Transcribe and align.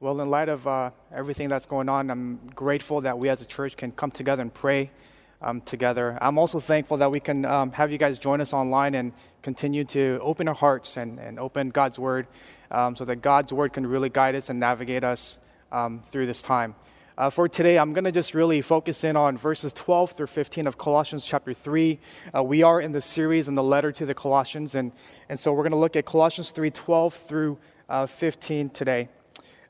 Well, 0.00 0.20
in 0.20 0.30
light 0.30 0.48
of 0.48 0.64
uh, 0.64 0.92
everything 1.12 1.48
that's 1.48 1.66
going 1.66 1.88
on, 1.88 2.08
I'm 2.08 2.38
grateful 2.54 3.00
that 3.00 3.18
we 3.18 3.28
as 3.30 3.42
a 3.42 3.44
church 3.44 3.76
can 3.76 3.90
come 3.90 4.12
together 4.12 4.42
and 4.42 4.54
pray 4.54 4.92
um, 5.42 5.60
together. 5.60 6.16
I'm 6.20 6.38
also 6.38 6.60
thankful 6.60 6.98
that 6.98 7.10
we 7.10 7.18
can 7.18 7.44
um, 7.44 7.72
have 7.72 7.90
you 7.90 7.98
guys 7.98 8.20
join 8.20 8.40
us 8.40 8.52
online 8.52 8.94
and 8.94 9.12
continue 9.42 9.82
to 9.86 10.20
open 10.22 10.46
our 10.46 10.54
hearts 10.54 10.96
and, 10.96 11.18
and 11.18 11.40
open 11.40 11.70
God's 11.70 11.98
Word 11.98 12.28
um, 12.70 12.94
so 12.94 13.04
that 13.06 13.22
God's 13.22 13.52
Word 13.52 13.72
can 13.72 13.88
really 13.88 14.08
guide 14.08 14.36
us 14.36 14.50
and 14.50 14.60
navigate 14.60 15.02
us 15.02 15.38
um, 15.72 16.00
through 16.02 16.26
this 16.26 16.42
time. 16.42 16.76
Uh, 17.16 17.28
for 17.28 17.48
today, 17.48 17.76
I'm 17.76 17.92
going 17.92 18.04
to 18.04 18.12
just 18.12 18.34
really 18.34 18.62
focus 18.62 19.02
in 19.02 19.16
on 19.16 19.36
verses 19.36 19.72
12 19.72 20.12
through 20.12 20.28
15 20.28 20.68
of 20.68 20.78
Colossians 20.78 21.26
chapter 21.26 21.52
3. 21.52 21.98
Uh, 22.36 22.44
we 22.44 22.62
are 22.62 22.80
in 22.80 22.92
the 22.92 23.00
series 23.00 23.48
in 23.48 23.56
the 23.56 23.64
letter 23.64 23.90
to 23.90 24.06
the 24.06 24.14
Colossians, 24.14 24.76
and, 24.76 24.92
and 25.28 25.40
so 25.40 25.52
we're 25.52 25.64
going 25.64 25.72
to 25.72 25.76
look 25.76 25.96
at 25.96 26.06
Colossians 26.06 26.52
3 26.52 26.70
12 26.70 27.14
through 27.14 27.58
uh, 27.88 28.06
15 28.06 28.70
today. 28.70 29.08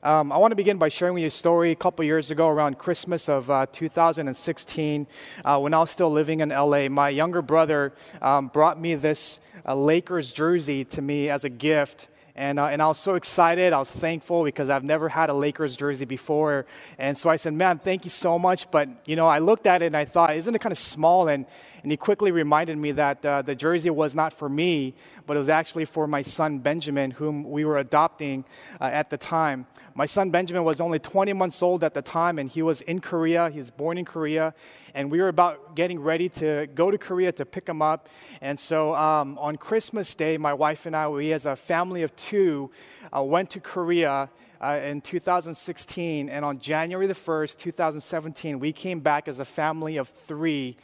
Um, 0.01 0.31
I 0.31 0.37
want 0.37 0.53
to 0.53 0.55
begin 0.55 0.77
by 0.77 0.87
sharing 0.87 1.13
with 1.13 1.21
you 1.23 1.27
a 1.27 1.29
story 1.29 1.71
a 1.71 1.75
couple 1.75 2.05
years 2.05 2.31
ago 2.31 2.47
around 2.47 2.77
Christmas 2.77 3.27
of 3.27 3.49
uh, 3.49 3.65
2016 3.69 5.07
uh, 5.43 5.59
when 5.59 5.73
I 5.73 5.79
was 5.79 5.91
still 5.91 6.09
living 6.09 6.39
in 6.39 6.49
LA. 6.49 6.87
My 6.87 7.09
younger 7.09 7.41
brother 7.41 7.91
um, 8.21 8.47
brought 8.47 8.79
me 8.79 8.95
this 8.95 9.41
uh, 9.67 9.75
Lakers 9.75 10.31
jersey 10.31 10.85
to 10.85 11.01
me 11.01 11.29
as 11.29 11.43
a 11.43 11.49
gift. 11.49 12.07
And, 12.33 12.57
uh, 12.57 12.67
and 12.67 12.81
I 12.81 12.87
was 12.87 12.97
so 12.97 13.15
excited. 13.15 13.73
I 13.73 13.79
was 13.79 13.91
thankful 13.91 14.45
because 14.45 14.69
I've 14.69 14.85
never 14.85 15.09
had 15.09 15.29
a 15.29 15.33
Lakers 15.33 15.75
jersey 15.75 16.05
before. 16.05 16.65
And 16.97 17.17
so 17.17 17.29
I 17.29 17.35
said, 17.35 17.53
Man, 17.53 17.79
thank 17.79 18.05
you 18.05 18.09
so 18.09 18.39
much. 18.39 18.71
But, 18.71 18.87
you 19.05 19.17
know, 19.17 19.27
I 19.27 19.39
looked 19.39 19.67
at 19.67 19.81
it 19.81 19.87
and 19.87 19.97
I 19.97 20.05
thought, 20.05 20.33
Isn't 20.33 20.55
it 20.55 20.59
kind 20.59 20.71
of 20.71 20.77
small? 20.77 21.27
And, 21.27 21.45
and 21.81 21.91
he 21.91 21.97
quickly 21.97 22.31
reminded 22.31 22.77
me 22.77 22.91
that 22.93 23.25
uh, 23.25 23.41
the 23.41 23.55
jersey 23.55 23.89
was 23.89 24.15
not 24.15 24.33
for 24.33 24.49
me, 24.49 24.95
but 25.25 25.35
it 25.35 25.39
was 25.39 25.49
actually 25.49 25.85
for 25.85 26.07
my 26.07 26.21
son 26.21 26.59
Benjamin, 26.59 27.11
whom 27.11 27.49
we 27.49 27.65
were 27.65 27.77
adopting 27.77 28.45
uh, 28.81 28.85
at 28.85 29.09
the 29.09 29.17
time. 29.17 29.65
My 29.95 30.05
son 30.05 30.29
Benjamin 30.29 30.63
was 30.63 30.81
only 30.81 30.99
20 30.99 31.33
months 31.33 31.61
old 31.61 31.83
at 31.83 31.93
the 31.93 32.01
time, 32.01 32.39
and 32.39 32.49
he 32.49 32.61
was 32.61 32.81
in 32.81 32.99
Korea. 32.99 33.49
He 33.49 33.57
was 33.57 33.71
born 33.71 33.97
in 33.97 34.05
Korea, 34.05 34.53
and 34.93 35.11
we 35.11 35.19
were 35.19 35.27
about 35.27 35.75
getting 35.75 35.99
ready 35.99 36.29
to 36.29 36.67
go 36.73 36.91
to 36.91 36.97
Korea 36.97 37.31
to 37.33 37.45
pick 37.45 37.67
him 37.67 37.81
up. 37.81 38.09
And 38.41 38.59
so 38.59 38.95
um, 38.95 39.37
on 39.37 39.57
Christmas 39.57 40.15
Day, 40.15 40.37
my 40.37 40.53
wife 40.53 40.85
and 40.85 40.95
I, 40.95 41.07
we 41.07 41.33
as 41.33 41.45
a 41.45 41.55
family 41.55 42.03
of 42.03 42.15
two, 42.15 42.71
uh, 43.15 43.23
went 43.23 43.49
to 43.51 43.59
Korea. 43.59 44.29
Uh, 44.61 44.77
in 44.83 44.99
2016, 44.99 46.27
and 46.27 46.43
on 46.43 46.59
January 46.59 47.07
the 47.07 47.13
1st, 47.13 47.55
2017, 47.59 48.59
we 48.59 48.73
came 48.73 48.99
back 48.99 49.29
as 49.29 49.39
a 49.39 49.45
family 49.45 49.95
of 49.95 50.09
three. 50.09 50.75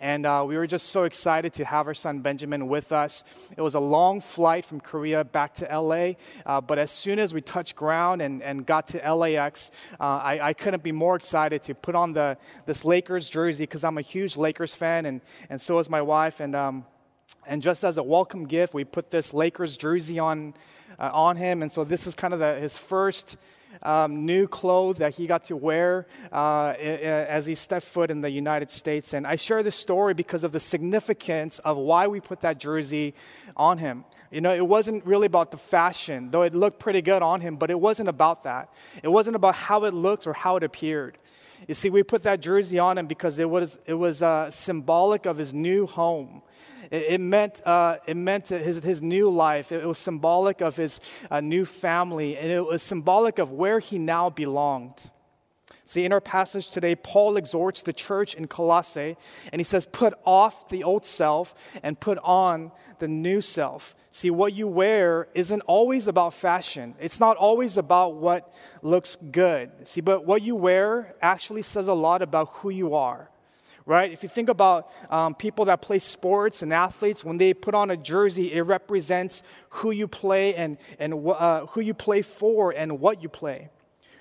And 0.00 0.24
uh, 0.24 0.44
we 0.48 0.56
were 0.56 0.66
just 0.66 0.86
so 0.86 1.04
excited 1.04 1.52
to 1.54 1.64
have 1.66 1.86
our 1.86 1.92
son 1.92 2.20
Benjamin 2.20 2.68
with 2.68 2.90
us. 2.90 3.22
It 3.54 3.60
was 3.60 3.74
a 3.74 3.80
long 3.80 4.22
flight 4.22 4.64
from 4.64 4.80
Korea 4.80 5.24
back 5.24 5.52
to 5.56 5.66
LA, 5.66 6.12
uh, 6.46 6.62
but 6.62 6.78
as 6.78 6.90
soon 6.90 7.18
as 7.18 7.34
we 7.34 7.42
touched 7.42 7.76
ground 7.76 8.22
and, 8.22 8.42
and 8.42 8.64
got 8.64 8.88
to 8.88 9.14
LAX, 9.14 9.70
uh, 10.00 10.04
I, 10.04 10.48
I 10.48 10.52
couldn't 10.54 10.82
be 10.82 10.90
more 10.92 11.16
excited 11.16 11.62
to 11.64 11.74
put 11.74 11.94
on 11.94 12.14
the, 12.14 12.38
this 12.64 12.82
Lakers 12.82 13.28
jersey 13.28 13.64
because 13.64 13.84
I'm 13.84 13.98
a 13.98 14.02
huge 14.02 14.38
Lakers 14.38 14.74
fan, 14.74 15.04
and, 15.04 15.20
and 15.50 15.60
so 15.60 15.78
is 15.78 15.90
my 15.90 16.00
wife. 16.00 16.40
And, 16.40 16.56
um, 16.56 16.86
and 17.46 17.60
just 17.60 17.84
as 17.84 17.98
a 17.98 18.02
welcome 18.02 18.46
gift, 18.46 18.72
we 18.72 18.84
put 18.84 19.10
this 19.10 19.34
Lakers 19.34 19.76
jersey 19.76 20.18
on, 20.18 20.54
uh, 20.98 21.10
on 21.12 21.36
him. 21.36 21.60
And 21.60 21.70
so 21.70 21.84
this 21.84 22.06
is 22.06 22.14
kind 22.14 22.32
of 22.32 22.40
the, 22.40 22.54
his 22.54 22.78
first 22.78 23.36
um, 23.82 24.26
new 24.26 24.46
clothes 24.46 24.98
that 24.98 25.14
he 25.14 25.26
got 25.26 25.44
to 25.44 25.56
wear 25.56 26.06
uh, 26.32 26.74
as 26.78 27.46
he 27.46 27.54
stepped 27.54 27.86
foot 27.86 28.10
in 28.10 28.20
the 28.20 28.30
United 28.30 28.70
States. 28.70 29.12
And 29.12 29.26
I 29.26 29.36
share 29.36 29.62
this 29.62 29.76
story 29.76 30.14
because 30.14 30.44
of 30.44 30.52
the 30.52 30.60
significance 30.60 31.58
of 31.60 31.76
why 31.76 32.08
we 32.08 32.20
put 32.20 32.40
that 32.40 32.58
jersey 32.58 33.14
on 33.56 33.78
him. 33.78 34.04
You 34.30 34.40
know, 34.40 34.54
it 34.54 34.66
wasn't 34.66 35.04
really 35.04 35.26
about 35.26 35.50
the 35.50 35.56
fashion, 35.56 36.30
though 36.30 36.42
it 36.42 36.54
looked 36.54 36.78
pretty 36.78 37.02
good 37.02 37.22
on 37.22 37.40
him, 37.40 37.56
but 37.56 37.70
it 37.70 37.80
wasn't 37.80 38.08
about 38.08 38.44
that. 38.44 38.72
It 39.02 39.08
wasn't 39.08 39.36
about 39.36 39.54
how 39.54 39.84
it 39.84 39.94
looked 39.94 40.26
or 40.26 40.32
how 40.32 40.56
it 40.56 40.62
appeared. 40.62 41.18
You 41.68 41.74
see, 41.74 41.90
we 41.90 42.02
put 42.02 42.22
that 42.22 42.40
jersey 42.40 42.78
on 42.78 42.96
him 42.96 43.06
because 43.06 43.38
it 43.38 43.48
was, 43.48 43.78
it 43.84 43.94
was 43.94 44.22
uh, 44.22 44.50
symbolic 44.50 45.26
of 45.26 45.36
his 45.36 45.52
new 45.52 45.86
home. 45.86 46.42
It, 46.90 47.04
it 47.08 47.20
meant, 47.20 47.62
uh, 47.64 47.98
it 48.06 48.16
meant 48.16 48.48
his, 48.48 48.82
his 48.82 49.02
new 49.02 49.30
life. 49.30 49.72
It, 49.72 49.84
was 49.84 49.98
symbolic 49.98 50.60
of 50.60 50.76
his 50.76 51.00
uh, 51.30 51.40
new 51.40 51.64
family, 51.64 52.36
and 52.36 52.50
it 52.50 52.64
was 52.64 52.82
symbolic 52.82 53.38
of 53.38 53.50
where 53.50 53.78
he 53.78 53.98
now 53.98 54.30
belonged. 54.30 55.10
See, 55.84 56.04
in 56.04 56.12
our 56.12 56.20
passage 56.20 56.70
today, 56.70 56.94
Paul 56.94 57.36
exhorts 57.36 57.82
the 57.82 57.92
church 57.92 58.36
in 58.36 58.46
Colossae, 58.46 59.16
and 59.52 59.58
he 59.58 59.64
says, 59.64 59.86
Put 59.86 60.14
off 60.24 60.68
the 60.68 60.84
old 60.84 61.04
self 61.04 61.52
and 61.82 61.98
put 61.98 62.18
on 62.22 62.70
the 63.00 63.08
new 63.08 63.40
self. 63.40 63.96
See, 64.12 64.30
what 64.30 64.52
you 64.52 64.68
wear 64.68 65.26
isn't 65.34 65.62
always 65.62 66.06
about 66.06 66.34
fashion, 66.34 66.94
it's 67.00 67.18
not 67.18 67.36
always 67.36 67.76
about 67.76 68.14
what 68.14 68.52
looks 68.82 69.16
good. 69.32 69.70
See, 69.84 70.00
but 70.00 70.26
what 70.26 70.42
you 70.42 70.54
wear 70.54 71.14
actually 71.20 71.62
says 71.62 71.88
a 71.88 71.94
lot 71.94 72.22
about 72.22 72.50
who 72.54 72.70
you 72.70 72.94
are 72.94 73.28
right? 73.86 74.12
If 74.12 74.22
you 74.22 74.28
think 74.28 74.48
about 74.48 74.90
um, 75.10 75.34
people 75.34 75.64
that 75.66 75.82
play 75.82 75.98
sports 75.98 76.62
and 76.62 76.72
athletes, 76.72 77.24
when 77.24 77.38
they 77.38 77.54
put 77.54 77.74
on 77.74 77.90
a 77.90 77.96
jersey, 77.96 78.52
it 78.52 78.62
represents 78.62 79.42
who 79.70 79.90
you 79.90 80.08
play 80.08 80.54
and, 80.54 80.78
and 80.98 81.14
uh, 81.14 81.66
who 81.66 81.80
you 81.80 81.94
play 81.94 82.22
for 82.22 82.72
and 82.72 83.00
what 83.00 83.22
you 83.22 83.28
play. 83.28 83.70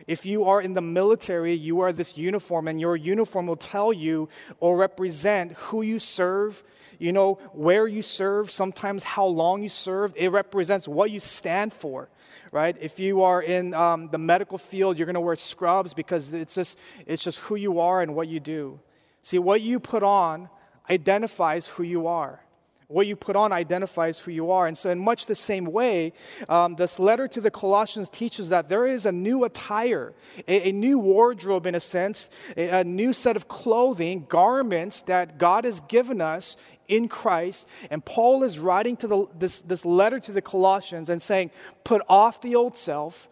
If 0.08 0.26
you 0.26 0.46
are 0.46 0.60
in 0.60 0.74
the 0.74 0.82
military, 0.82 1.54
you 1.54 1.76
wear 1.76 1.94
this 1.94 2.18
uniform, 2.18 2.68
and 2.68 2.82
your 2.82 2.96
uniform 2.96 3.46
will 3.46 3.56
tell 3.56 3.94
you 3.94 4.28
or 4.60 4.76
represent 4.76 5.52
who 5.54 5.84
you 5.84 6.00
serve, 6.00 6.64
you 6.98 7.12
know, 7.12 7.36
where 7.54 7.86
you 7.88 8.02
serve, 8.02 8.50
sometimes 8.50 9.04
how 9.04 9.26
long 9.26 9.62
you 9.62 9.70
served. 9.70 10.18
It 10.18 10.30
represents 10.30 10.88
what 10.88 11.12
you 11.12 11.20
stand 11.20 11.74
for 11.74 12.10
right? 12.52 12.76
If 12.80 13.00
you 13.00 13.22
are 13.22 13.42
in 13.42 13.76
um, 13.76 14.10
the 14.10 14.18
medical 14.18 14.58
field, 14.58 14.98
you're 14.98 15.06
going 15.06 15.14
to 15.14 15.22
wear 15.22 15.36
scrubs 15.36 15.94
because 15.94 16.34
it's 16.34 16.56
just, 16.56 16.80
it's 17.06 17.24
just 17.24 17.40
who 17.42 17.56
you 17.56 17.80
are 17.80 18.02
and 18.02 18.16
what 18.16 18.28
you 18.28 18.40
do. 18.40 18.80
See, 19.22 19.40
what 19.40 19.62
you 19.62 19.80
put 19.80 20.04
on 20.04 20.50
identifies 20.90 21.68
who 21.68 21.84
you 21.84 22.08
are. 22.08 22.42
What 22.88 23.06
you 23.06 23.16
put 23.16 23.36
on 23.36 23.52
identifies 23.52 24.18
who 24.18 24.32
you 24.32 24.50
are. 24.50 24.66
And 24.66 24.76
so, 24.76 24.90
in 24.90 24.98
much 24.98 25.28
the 25.28 25.36
same 25.36 25.66
way, 25.66 26.12
um, 26.48 26.76
this 26.76 26.98
letter 26.98 27.28
to 27.28 27.40
the 27.40 27.52
Colossians 27.52 28.10
teaches 28.10 28.50
that 28.50 28.68
there 28.68 28.88
is 28.88 29.06
a 29.06 29.12
new 29.12 29.44
attire, 29.44 30.14
a, 30.48 30.70
a 30.70 30.72
new 30.72 30.98
wardrobe, 30.98 31.68
in 31.68 31.76
a 31.76 31.80
sense, 31.80 32.32
a, 32.58 32.80
a 32.80 32.84
new 32.84 33.14
set 33.14 33.36
of 33.36 33.48
clothing, 33.48 34.26
garments 34.28 35.04
that 35.04 35.38
God 35.38 35.66
has 35.66 35.82
given 35.82 36.20
us 36.20 36.58
in 36.88 37.08
Christ. 37.08 37.68
And 37.92 38.04
Paul 38.04 38.44
is 38.44 38.58
writing 38.58 38.98
to 38.98 39.08
the, 39.08 39.28
this, 39.38 39.62
this 39.62 39.86
letter 39.86 40.20
to 40.22 40.32
the 40.32 40.42
Colossians 40.42 41.10
and 41.10 41.22
saying, 41.22 41.52
Put 41.84 42.02
off 42.10 42.42
the 42.42 42.56
old 42.56 42.76
self 42.76 43.30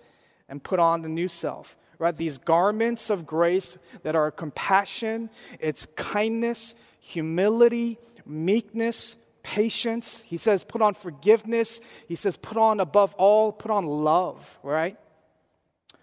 and 0.48 0.64
put 0.64 0.80
on 0.80 1.02
the 1.02 1.10
new 1.10 1.28
self 1.28 1.76
right? 2.00 2.16
These 2.16 2.38
garments 2.38 3.10
of 3.10 3.26
grace 3.26 3.78
that 4.04 4.16
are 4.16 4.32
compassion, 4.32 5.30
it's 5.60 5.88
kindness, 5.96 6.76
humility, 7.00 7.98
meekness, 8.26 9.18
patience. 9.44 10.22
He 10.24 10.38
says, 10.38 10.64
put 10.64 10.82
on 10.82 10.94
forgiveness. 10.94 11.80
He 12.08 12.16
says, 12.16 12.38
put 12.38 12.58
on 12.58 12.80
above 12.80 13.16
all, 13.16 13.52
put 13.52 13.72
on 13.72 13.86
love, 13.86 14.60
right? 14.62 14.98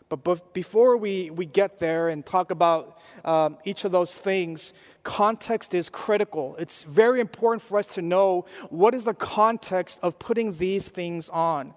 But 0.09 0.53
before 0.55 0.97
we, 0.97 1.31
we 1.31 1.47
get 1.47 1.78
there 1.78 2.09
and 2.09 2.25
talk 2.25 2.50
about 2.50 2.99
um, 3.25 3.59
each 3.65 3.84
of 3.84 3.93
those 3.93 4.15
things, 4.15 4.72
context 5.03 5.75
is 5.75 5.88
critical. 5.88 6.56
It's 6.59 6.84
very 6.84 7.21
important 7.21 7.62
for 7.62 7.78
us 7.78 7.87
to 7.94 8.03
know 8.03 8.44
what 8.71 8.94
is 8.94 9.05
the 9.05 9.15
context 9.15 9.99
of 10.03 10.19
putting 10.19 10.56
these 10.56 10.88
things 10.88 11.28
on. 11.28 11.75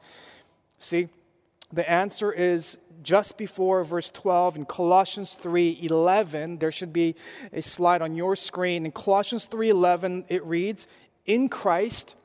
See, 0.79 1.09
the 1.71 1.89
answer 1.89 2.31
is 2.31 2.77
just 3.01 3.37
before 3.37 3.83
verse 3.83 4.09
12 4.09 4.57
in 4.57 4.65
Colossians 4.65 5.37
3:11 5.41 6.59
there 6.59 6.71
should 6.71 6.93
be 6.93 7.15
a 7.53 7.61
slide 7.61 8.01
on 8.01 8.15
your 8.15 8.35
screen 8.35 8.85
in 8.85 8.91
Colossians 8.91 9.47
3:11 9.47 10.25
it 10.29 10.45
reads 10.45 10.87
in 11.25 11.49
Christ 11.49 12.15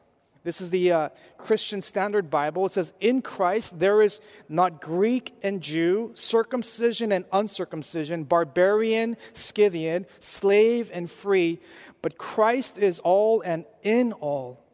this 0.45 0.61
is 0.61 0.71
the 0.71 0.91
uh, 0.91 1.09
Christian 1.39 1.81
Standard 1.83 2.29
Bible. 2.29 2.67
It 2.67 2.73
says, 2.73 2.93
In 2.99 3.23
Christ 3.23 3.79
there 3.79 4.03
is 4.03 4.21
not 4.49 4.81
Greek 4.81 5.35
and 5.43 5.61
Jew, 5.61 6.11
circumcision 6.15 7.13
and 7.13 7.25
uncircumcision, 7.33 8.25
barbarian, 8.25 9.17
Scythian, 9.35 10.07
slave 10.19 10.91
and 10.93 11.09
free, 11.09 11.61
but 12.01 12.19
Christ 12.19 12.79
is 12.79 12.99
all 12.99 13.41
and 13.43 13.65
in 13.83 14.13
all. 14.15 14.65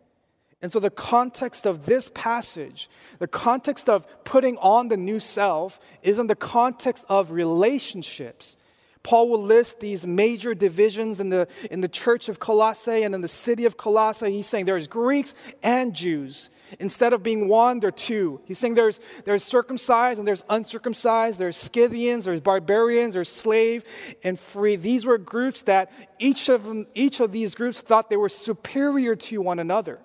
And 0.60 0.72
so, 0.72 0.80
the 0.80 0.90
context 0.90 1.66
of 1.66 1.86
this 1.86 2.10
passage, 2.12 2.90
the 3.20 3.28
context 3.28 3.88
of 3.88 4.06
putting 4.24 4.56
on 4.58 4.88
the 4.88 4.96
new 4.96 5.20
self, 5.20 5.78
is 6.02 6.18
in 6.18 6.26
the 6.26 6.34
context 6.34 7.04
of 7.08 7.30
relationships. 7.30 8.56
Paul 9.04 9.28
will 9.28 9.42
list 9.42 9.80
these 9.80 10.06
major 10.06 10.54
divisions 10.54 11.20
in 11.20 11.30
the, 11.30 11.48
in 11.70 11.80
the 11.80 11.88
church 11.88 12.28
of 12.28 12.40
Colossae 12.40 13.04
and 13.04 13.14
in 13.14 13.20
the 13.20 13.28
city 13.28 13.64
of 13.64 13.76
Colossae. 13.76 14.30
He's 14.30 14.46
saying 14.46 14.64
there's 14.64 14.88
Greeks 14.88 15.34
and 15.62 15.94
Jews. 15.94 16.50
Instead 16.78 17.12
of 17.12 17.22
being 17.22 17.48
one, 17.48 17.80
there 17.80 17.88
are 17.88 17.92
two. 17.92 18.40
He's 18.44 18.58
saying 18.58 18.74
there's, 18.74 19.00
there's 19.24 19.42
circumcised 19.42 20.18
and 20.18 20.28
there's 20.28 20.44
uncircumcised, 20.50 21.38
there's 21.38 21.56
Scythians, 21.56 22.26
there's 22.26 22.40
barbarians, 22.40 23.14
there's 23.14 23.30
slave 23.30 23.84
and 24.22 24.38
free. 24.38 24.76
These 24.76 25.06
were 25.06 25.16
groups 25.16 25.62
that 25.62 25.90
each 26.18 26.48
of, 26.48 26.64
them, 26.64 26.86
each 26.94 27.20
of 27.20 27.32
these 27.32 27.54
groups 27.54 27.80
thought 27.80 28.10
they 28.10 28.16
were 28.16 28.28
superior 28.28 29.16
to 29.16 29.40
one 29.40 29.60
another. 29.60 30.00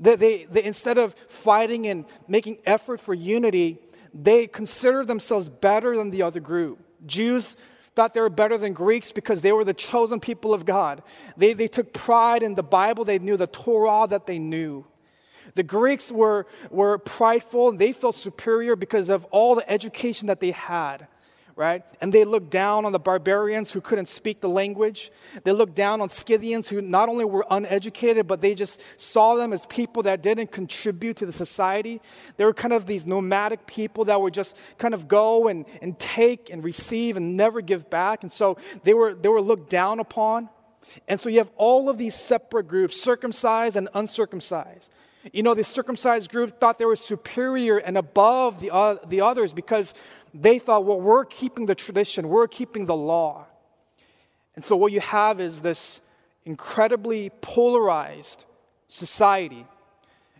They, 0.00 0.16
they, 0.16 0.44
they, 0.44 0.64
instead 0.64 0.98
of 0.98 1.14
fighting 1.28 1.86
and 1.86 2.04
making 2.26 2.58
effort 2.64 3.00
for 3.00 3.14
unity, 3.14 3.78
they 4.14 4.46
considered 4.46 5.06
themselves 5.06 5.48
better 5.48 5.96
than 5.96 6.10
the 6.10 6.22
other 6.22 6.40
group. 6.40 6.78
Jews 7.06 7.56
thought 7.94 8.14
they 8.14 8.20
were 8.20 8.30
better 8.30 8.56
than 8.56 8.72
Greeks 8.72 9.10
because 9.10 9.42
they 9.42 9.52
were 9.52 9.64
the 9.64 9.74
chosen 9.74 10.20
people 10.20 10.54
of 10.54 10.64
God. 10.64 11.02
They, 11.36 11.52
they 11.52 11.68
took 11.68 11.92
pride 11.92 12.42
in 12.42 12.54
the 12.54 12.62
Bible, 12.62 13.04
they 13.04 13.18
knew 13.18 13.36
the 13.36 13.46
Torah 13.46 14.06
that 14.08 14.26
they 14.26 14.38
knew. 14.38 14.86
The 15.54 15.62
Greeks 15.64 16.12
were, 16.12 16.46
were 16.70 16.98
prideful 16.98 17.70
and 17.70 17.78
they 17.78 17.92
felt 17.92 18.14
superior 18.14 18.76
because 18.76 19.08
of 19.08 19.24
all 19.26 19.54
the 19.56 19.68
education 19.68 20.28
that 20.28 20.40
they 20.40 20.52
had 20.52 21.08
right? 21.58 21.84
And 22.00 22.12
they 22.12 22.22
looked 22.22 22.50
down 22.50 22.84
on 22.84 22.92
the 22.92 23.00
barbarians 23.00 23.72
who 23.72 23.80
couldn't 23.80 24.06
speak 24.06 24.40
the 24.40 24.48
language. 24.48 25.10
They 25.42 25.50
looked 25.50 25.74
down 25.74 26.00
on 26.00 26.08
Scythians 26.08 26.68
who 26.68 26.80
not 26.80 27.08
only 27.08 27.24
were 27.24 27.44
uneducated, 27.50 28.28
but 28.28 28.40
they 28.40 28.54
just 28.54 28.80
saw 28.96 29.34
them 29.34 29.52
as 29.52 29.66
people 29.66 30.04
that 30.04 30.22
didn't 30.22 30.52
contribute 30.52 31.16
to 31.16 31.26
the 31.26 31.32
society. 31.32 32.00
They 32.36 32.44
were 32.44 32.54
kind 32.54 32.72
of 32.72 32.86
these 32.86 33.06
nomadic 33.06 33.66
people 33.66 34.04
that 34.04 34.20
would 34.20 34.34
just 34.34 34.56
kind 34.78 34.94
of 34.94 35.08
go 35.08 35.48
and, 35.48 35.66
and 35.82 35.98
take 35.98 36.48
and 36.48 36.62
receive 36.62 37.16
and 37.16 37.36
never 37.36 37.60
give 37.60 37.90
back. 37.90 38.22
And 38.22 38.30
so 38.30 38.56
they 38.84 38.94
were, 38.94 39.12
they 39.12 39.28
were 39.28 39.42
looked 39.42 39.68
down 39.68 39.98
upon. 39.98 40.50
And 41.08 41.20
so 41.20 41.28
you 41.28 41.38
have 41.38 41.50
all 41.56 41.88
of 41.88 41.98
these 41.98 42.14
separate 42.14 42.68
groups, 42.68 43.02
circumcised 43.02 43.76
and 43.76 43.88
uncircumcised. 43.94 44.92
You 45.32 45.42
know, 45.42 45.54
the 45.54 45.64
circumcised 45.64 46.30
group 46.30 46.60
thought 46.60 46.78
they 46.78 46.84
were 46.84 46.96
superior 46.96 47.78
and 47.78 47.98
above 47.98 48.60
the, 48.60 48.72
uh, 48.72 48.96
the 49.06 49.20
others 49.20 49.52
because 49.52 49.94
they 50.34 50.58
thought, 50.58 50.84
well, 50.84 51.00
we're 51.00 51.24
keeping 51.24 51.66
the 51.66 51.74
tradition, 51.74 52.28
we're 52.28 52.48
keeping 52.48 52.86
the 52.86 52.96
law. 52.96 53.46
And 54.54 54.64
so 54.64 54.76
what 54.76 54.92
you 54.92 55.00
have 55.00 55.40
is 55.40 55.62
this 55.62 56.00
incredibly 56.44 57.30
polarized 57.40 58.44
society. 58.88 59.66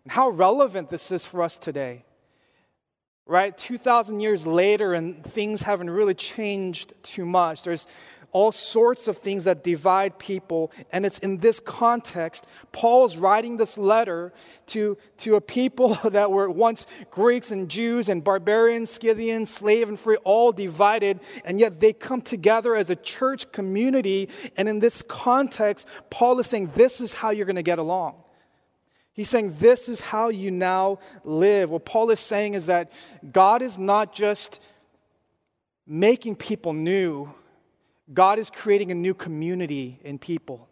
And 0.04 0.12
how 0.12 0.30
relevant 0.30 0.88
this 0.88 1.12
is 1.12 1.26
for 1.26 1.42
us 1.42 1.58
today. 1.58 2.04
Right? 3.26 3.56
2,000 3.56 4.20
years 4.20 4.46
later, 4.46 4.94
and 4.94 5.22
things 5.22 5.62
haven't 5.62 5.90
really 5.90 6.14
changed 6.14 6.94
too 7.02 7.26
much. 7.26 7.62
There's 7.62 7.86
all 8.32 8.52
sorts 8.52 9.08
of 9.08 9.18
things 9.18 9.44
that 9.44 9.64
divide 9.64 10.18
people. 10.18 10.70
And 10.92 11.06
it's 11.06 11.18
in 11.18 11.38
this 11.38 11.60
context, 11.60 12.46
Paul's 12.72 13.16
writing 13.16 13.56
this 13.56 13.78
letter 13.78 14.32
to, 14.66 14.98
to 15.18 15.36
a 15.36 15.40
people 15.40 15.94
that 16.04 16.30
were 16.30 16.50
once 16.50 16.86
Greeks 17.10 17.50
and 17.50 17.68
Jews 17.68 18.08
and 18.08 18.22
barbarians, 18.22 18.90
Scythians, 18.90 19.50
slave 19.50 19.88
and 19.88 19.98
free, 19.98 20.16
all 20.24 20.52
divided. 20.52 21.20
And 21.44 21.58
yet 21.58 21.80
they 21.80 21.92
come 21.92 22.20
together 22.20 22.74
as 22.76 22.90
a 22.90 22.96
church 22.96 23.50
community. 23.52 24.28
And 24.56 24.68
in 24.68 24.80
this 24.80 25.02
context, 25.02 25.86
Paul 26.10 26.38
is 26.38 26.46
saying, 26.46 26.72
This 26.74 27.00
is 27.00 27.14
how 27.14 27.30
you're 27.30 27.46
going 27.46 27.56
to 27.56 27.62
get 27.62 27.78
along. 27.78 28.14
He's 29.12 29.28
saying, 29.28 29.56
This 29.58 29.88
is 29.88 30.00
how 30.00 30.28
you 30.28 30.50
now 30.50 30.98
live. 31.24 31.70
What 31.70 31.84
Paul 31.84 32.10
is 32.10 32.20
saying 32.20 32.54
is 32.54 32.66
that 32.66 32.92
God 33.32 33.62
is 33.62 33.78
not 33.78 34.14
just 34.14 34.60
making 35.88 36.36
people 36.36 36.74
new, 36.74 37.32
God 38.12 38.38
is 38.38 38.50
creating 38.50 38.90
a 38.90 38.94
new 38.94 39.14
community 39.14 40.00
in 40.02 40.18
people. 40.18 40.68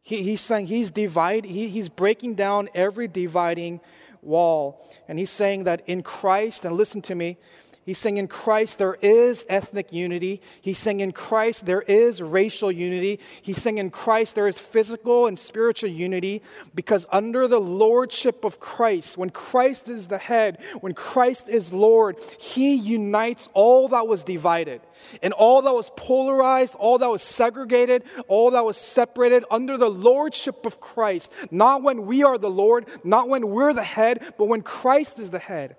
He, 0.00 0.22
he's 0.22 0.40
saying 0.40 0.66
he's 0.66 0.90
divide, 0.90 1.44
he, 1.44 1.68
he's 1.68 1.88
breaking 1.88 2.34
down 2.34 2.68
every 2.74 3.08
dividing 3.08 3.80
wall. 4.20 4.84
And 5.08 5.18
he's 5.18 5.30
saying 5.30 5.64
that 5.64 5.82
in 5.86 6.02
Christ, 6.02 6.64
and 6.64 6.76
listen 6.76 7.02
to 7.02 7.14
me, 7.14 7.36
He's 7.84 7.98
saying 7.98 8.16
in 8.16 8.28
Christ 8.28 8.78
there 8.78 8.96
is 9.02 9.44
ethnic 9.48 9.92
unity. 9.92 10.40
He's 10.60 10.78
saying 10.78 11.00
in 11.00 11.10
Christ 11.10 11.66
there 11.66 11.82
is 11.82 12.22
racial 12.22 12.70
unity. 12.70 13.18
He's 13.40 13.60
saying 13.60 13.78
in 13.78 13.90
Christ 13.90 14.36
there 14.36 14.46
is 14.46 14.56
physical 14.56 15.26
and 15.26 15.36
spiritual 15.36 15.90
unity 15.90 16.42
because 16.76 17.06
under 17.10 17.48
the 17.48 17.60
lordship 17.60 18.44
of 18.44 18.60
Christ, 18.60 19.18
when 19.18 19.30
Christ 19.30 19.88
is 19.88 20.06
the 20.06 20.18
head, 20.18 20.62
when 20.80 20.94
Christ 20.94 21.48
is 21.48 21.72
Lord, 21.72 22.18
he 22.38 22.74
unites 22.74 23.48
all 23.52 23.88
that 23.88 24.06
was 24.06 24.22
divided 24.22 24.80
and 25.20 25.32
all 25.32 25.62
that 25.62 25.74
was 25.74 25.90
polarized, 25.96 26.76
all 26.76 26.98
that 26.98 27.10
was 27.10 27.22
segregated, 27.22 28.04
all 28.28 28.52
that 28.52 28.64
was 28.64 28.76
separated 28.76 29.44
under 29.50 29.76
the 29.76 29.90
lordship 29.90 30.64
of 30.66 30.78
Christ. 30.78 31.32
Not 31.50 31.82
when 31.82 32.06
we 32.06 32.22
are 32.22 32.38
the 32.38 32.50
Lord, 32.50 32.86
not 33.02 33.28
when 33.28 33.48
we're 33.48 33.72
the 33.72 33.82
head, 33.82 34.34
but 34.38 34.44
when 34.44 34.62
Christ 34.62 35.18
is 35.18 35.30
the 35.30 35.40
head. 35.40 35.74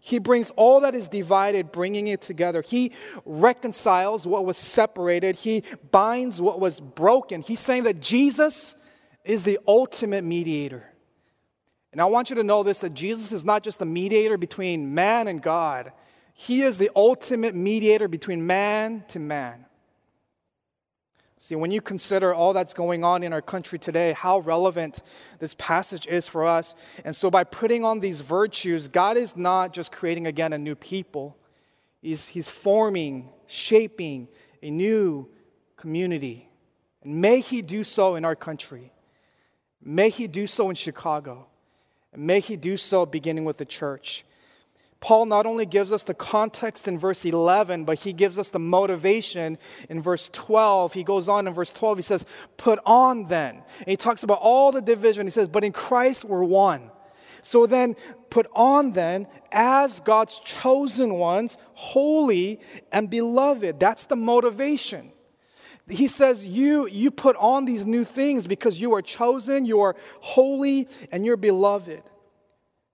He 0.00 0.18
brings 0.18 0.50
all 0.52 0.80
that 0.80 0.94
is 0.94 1.08
divided, 1.08 1.72
bringing 1.72 2.08
it 2.08 2.22
together. 2.22 2.62
He 2.62 2.92
reconciles 3.26 4.26
what 4.26 4.46
was 4.46 4.56
separated. 4.56 5.36
He 5.36 5.62
binds 5.90 6.40
what 6.40 6.58
was 6.58 6.80
broken. 6.80 7.42
He's 7.42 7.60
saying 7.60 7.84
that 7.84 8.00
Jesus 8.00 8.76
is 9.24 9.44
the 9.44 9.58
ultimate 9.68 10.24
mediator. 10.24 10.90
And 11.92 12.00
I 12.00 12.06
want 12.06 12.30
you 12.30 12.36
to 12.36 12.42
know 12.42 12.62
this 12.62 12.78
that 12.78 12.94
Jesus 12.94 13.30
is 13.30 13.44
not 13.44 13.62
just 13.62 13.82
a 13.82 13.84
mediator 13.84 14.38
between 14.38 14.94
man 14.94 15.28
and 15.28 15.42
God, 15.42 15.92
He 16.32 16.62
is 16.62 16.78
the 16.78 16.90
ultimate 16.96 17.54
mediator 17.54 18.08
between 18.08 18.46
man 18.46 19.04
to 19.08 19.18
man. 19.18 19.66
See, 21.42 21.54
when 21.54 21.70
you 21.70 21.80
consider 21.80 22.34
all 22.34 22.52
that's 22.52 22.74
going 22.74 23.02
on 23.02 23.22
in 23.22 23.32
our 23.32 23.40
country 23.40 23.78
today, 23.78 24.12
how 24.12 24.40
relevant 24.40 25.02
this 25.38 25.54
passage 25.54 26.06
is 26.06 26.28
for 26.28 26.46
us. 26.46 26.74
And 27.02 27.16
so, 27.16 27.30
by 27.30 27.44
putting 27.44 27.82
on 27.82 28.00
these 28.00 28.20
virtues, 28.20 28.88
God 28.88 29.16
is 29.16 29.34
not 29.34 29.72
just 29.72 29.90
creating 29.90 30.26
again 30.26 30.52
a 30.52 30.58
new 30.58 30.74
people, 30.74 31.38
He's, 32.02 32.28
he's 32.28 32.50
forming, 32.50 33.30
shaping 33.46 34.28
a 34.62 34.70
new 34.70 35.28
community. 35.76 36.50
And 37.02 37.22
may 37.22 37.40
He 37.40 37.62
do 37.62 37.84
so 37.84 38.16
in 38.16 38.26
our 38.26 38.36
country. 38.36 38.92
May 39.82 40.10
He 40.10 40.26
do 40.26 40.46
so 40.46 40.68
in 40.68 40.76
Chicago. 40.76 41.46
And 42.12 42.26
may 42.26 42.40
He 42.40 42.56
do 42.56 42.76
so 42.76 43.06
beginning 43.06 43.46
with 43.46 43.56
the 43.56 43.64
church. 43.64 44.26
Paul 45.00 45.26
not 45.26 45.46
only 45.46 45.64
gives 45.64 45.92
us 45.92 46.04
the 46.04 46.12
context 46.12 46.86
in 46.86 46.98
verse 46.98 47.24
11, 47.24 47.84
but 47.84 48.00
he 48.00 48.12
gives 48.12 48.38
us 48.38 48.50
the 48.50 48.58
motivation 48.58 49.56
in 49.88 50.02
verse 50.02 50.28
12. 50.32 50.92
He 50.92 51.04
goes 51.04 51.28
on 51.28 51.48
in 51.48 51.54
verse 51.54 51.72
12, 51.72 51.98
he 51.98 52.02
says, 52.02 52.26
Put 52.58 52.78
on 52.84 53.26
then. 53.26 53.62
And 53.78 53.88
he 53.88 53.96
talks 53.96 54.22
about 54.22 54.40
all 54.42 54.72
the 54.72 54.82
division. 54.82 55.26
He 55.26 55.30
says, 55.30 55.48
But 55.48 55.64
in 55.64 55.72
Christ 55.72 56.24
we're 56.24 56.44
one. 56.44 56.90
So 57.42 57.66
then, 57.66 57.96
put 58.28 58.46
on 58.54 58.92
then 58.92 59.26
as 59.50 60.00
God's 60.00 60.38
chosen 60.40 61.14
ones, 61.14 61.56
holy 61.72 62.60
and 62.92 63.08
beloved. 63.08 63.80
That's 63.80 64.04
the 64.04 64.16
motivation. 64.16 65.12
He 65.88 66.06
says, 66.06 66.46
you, 66.46 66.86
you 66.86 67.10
put 67.10 67.36
on 67.36 67.64
these 67.64 67.84
new 67.84 68.04
things 68.04 68.46
because 68.46 68.80
you 68.80 68.94
are 68.94 69.02
chosen, 69.02 69.64
you 69.64 69.80
are 69.80 69.96
holy, 70.20 70.86
and 71.10 71.24
you're 71.24 71.36
beloved. 71.36 72.02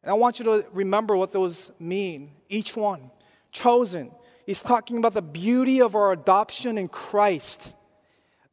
And 0.06 0.12
I 0.12 0.14
want 0.14 0.38
you 0.38 0.44
to 0.44 0.64
remember 0.73 1.17
what 1.17 1.32
those 1.32 1.73
mean, 1.81 2.31
each 2.49 2.76
one. 2.76 3.11
Chosen. 3.50 4.12
He's 4.47 4.61
talking 4.61 4.99
about 4.99 5.14
the 5.14 5.23
beauty 5.23 5.82
of 5.82 5.97
our 5.97 6.12
adoption 6.12 6.79
in 6.79 6.86
Christ. 6.86 7.75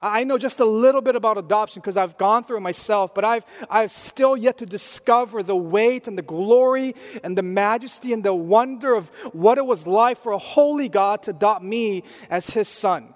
I 0.01 0.23
know 0.23 0.39
just 0.39 0.59
a 0.59 0.65
little 0.65 1.01
bit 1.01 1.15
about 1.15 1.37
adoption 1.37 1.79
because 1.79 1.95
I've 1.95 2.17
gone 2.17 2.43
through 2.43 2.57
it 2.57 2.61
myself, 2.61 3.13
but 3.13 3.23
I've, 3.23 3.45
I've 3.69 3.91
still 3.91 4.35
yet 4.35 4.57
to 4.57 4.65
discover 4.65 5.43
the 5.43 5.55
weight 5.55 6.07
and 6.07 6.17
the 6.17 6.23
glory 6.23 6.95
and 7.23 7.37
the 7.37 7.43
majesty 7.43 8.13
and 8.13 8.23
the 8.23 8.33
wonder 8.33 8.95
of 8.95 9.09
what 9.31 9.59
it 9.59 9.65
was 9.67 9.85
like 9.85 10.17
for 10.17 10.31
a 10.31 10.39
holy 10.39 10.89
God 10.89 11.21
to 11.21 11.29
adopt 11.29 11.63
me 11.63 12.01
as 12.31 12.49
his 12.49 12.67
son. 12.67 13.13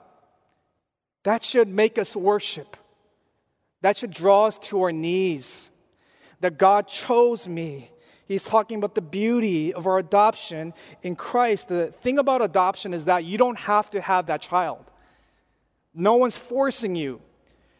That 1.23 1.41
should 1.41 1.69
make 1.69 1.97
us 1.97 2.15
worship. 2.15 2.77
That 3.81 3.97
should 3.97 4.11
draw 4.11 4.45
us 4.45 4.59
to 4.59 4.83
our 4.83 4.91
knees. 4.91 5.71
That 6.41 6.59
God 6.59 6.87
chose 6.87 7.47
me 7.47 7.89
He's 8.27 8.43
talking 8.43 8.77
about 8.77 8.95
the 8.95 9.01
beauty 9.01 9.73
of 9.73 9.87
our 9.87 9.97
adoption 9.99 10.73
in 11.01 11.15
Christ. 11.15 11.69
The 11.69 11.87
thing 11.87 12.19
about 12.19 12.41
adoption 12.41 12.93
is 12.93 13.05
that 13.05 13.23
you 13.23 13.37
don't 13.37 13.57
have 13.57 13.89
to 13.91 14.01
have 14.01 14.25
that 14.27 14.41
child, 14.41 14.85
no 15.93 16.15
one's 16.15 16.37
forcing 16.37 16.95
you. 16.95 17.21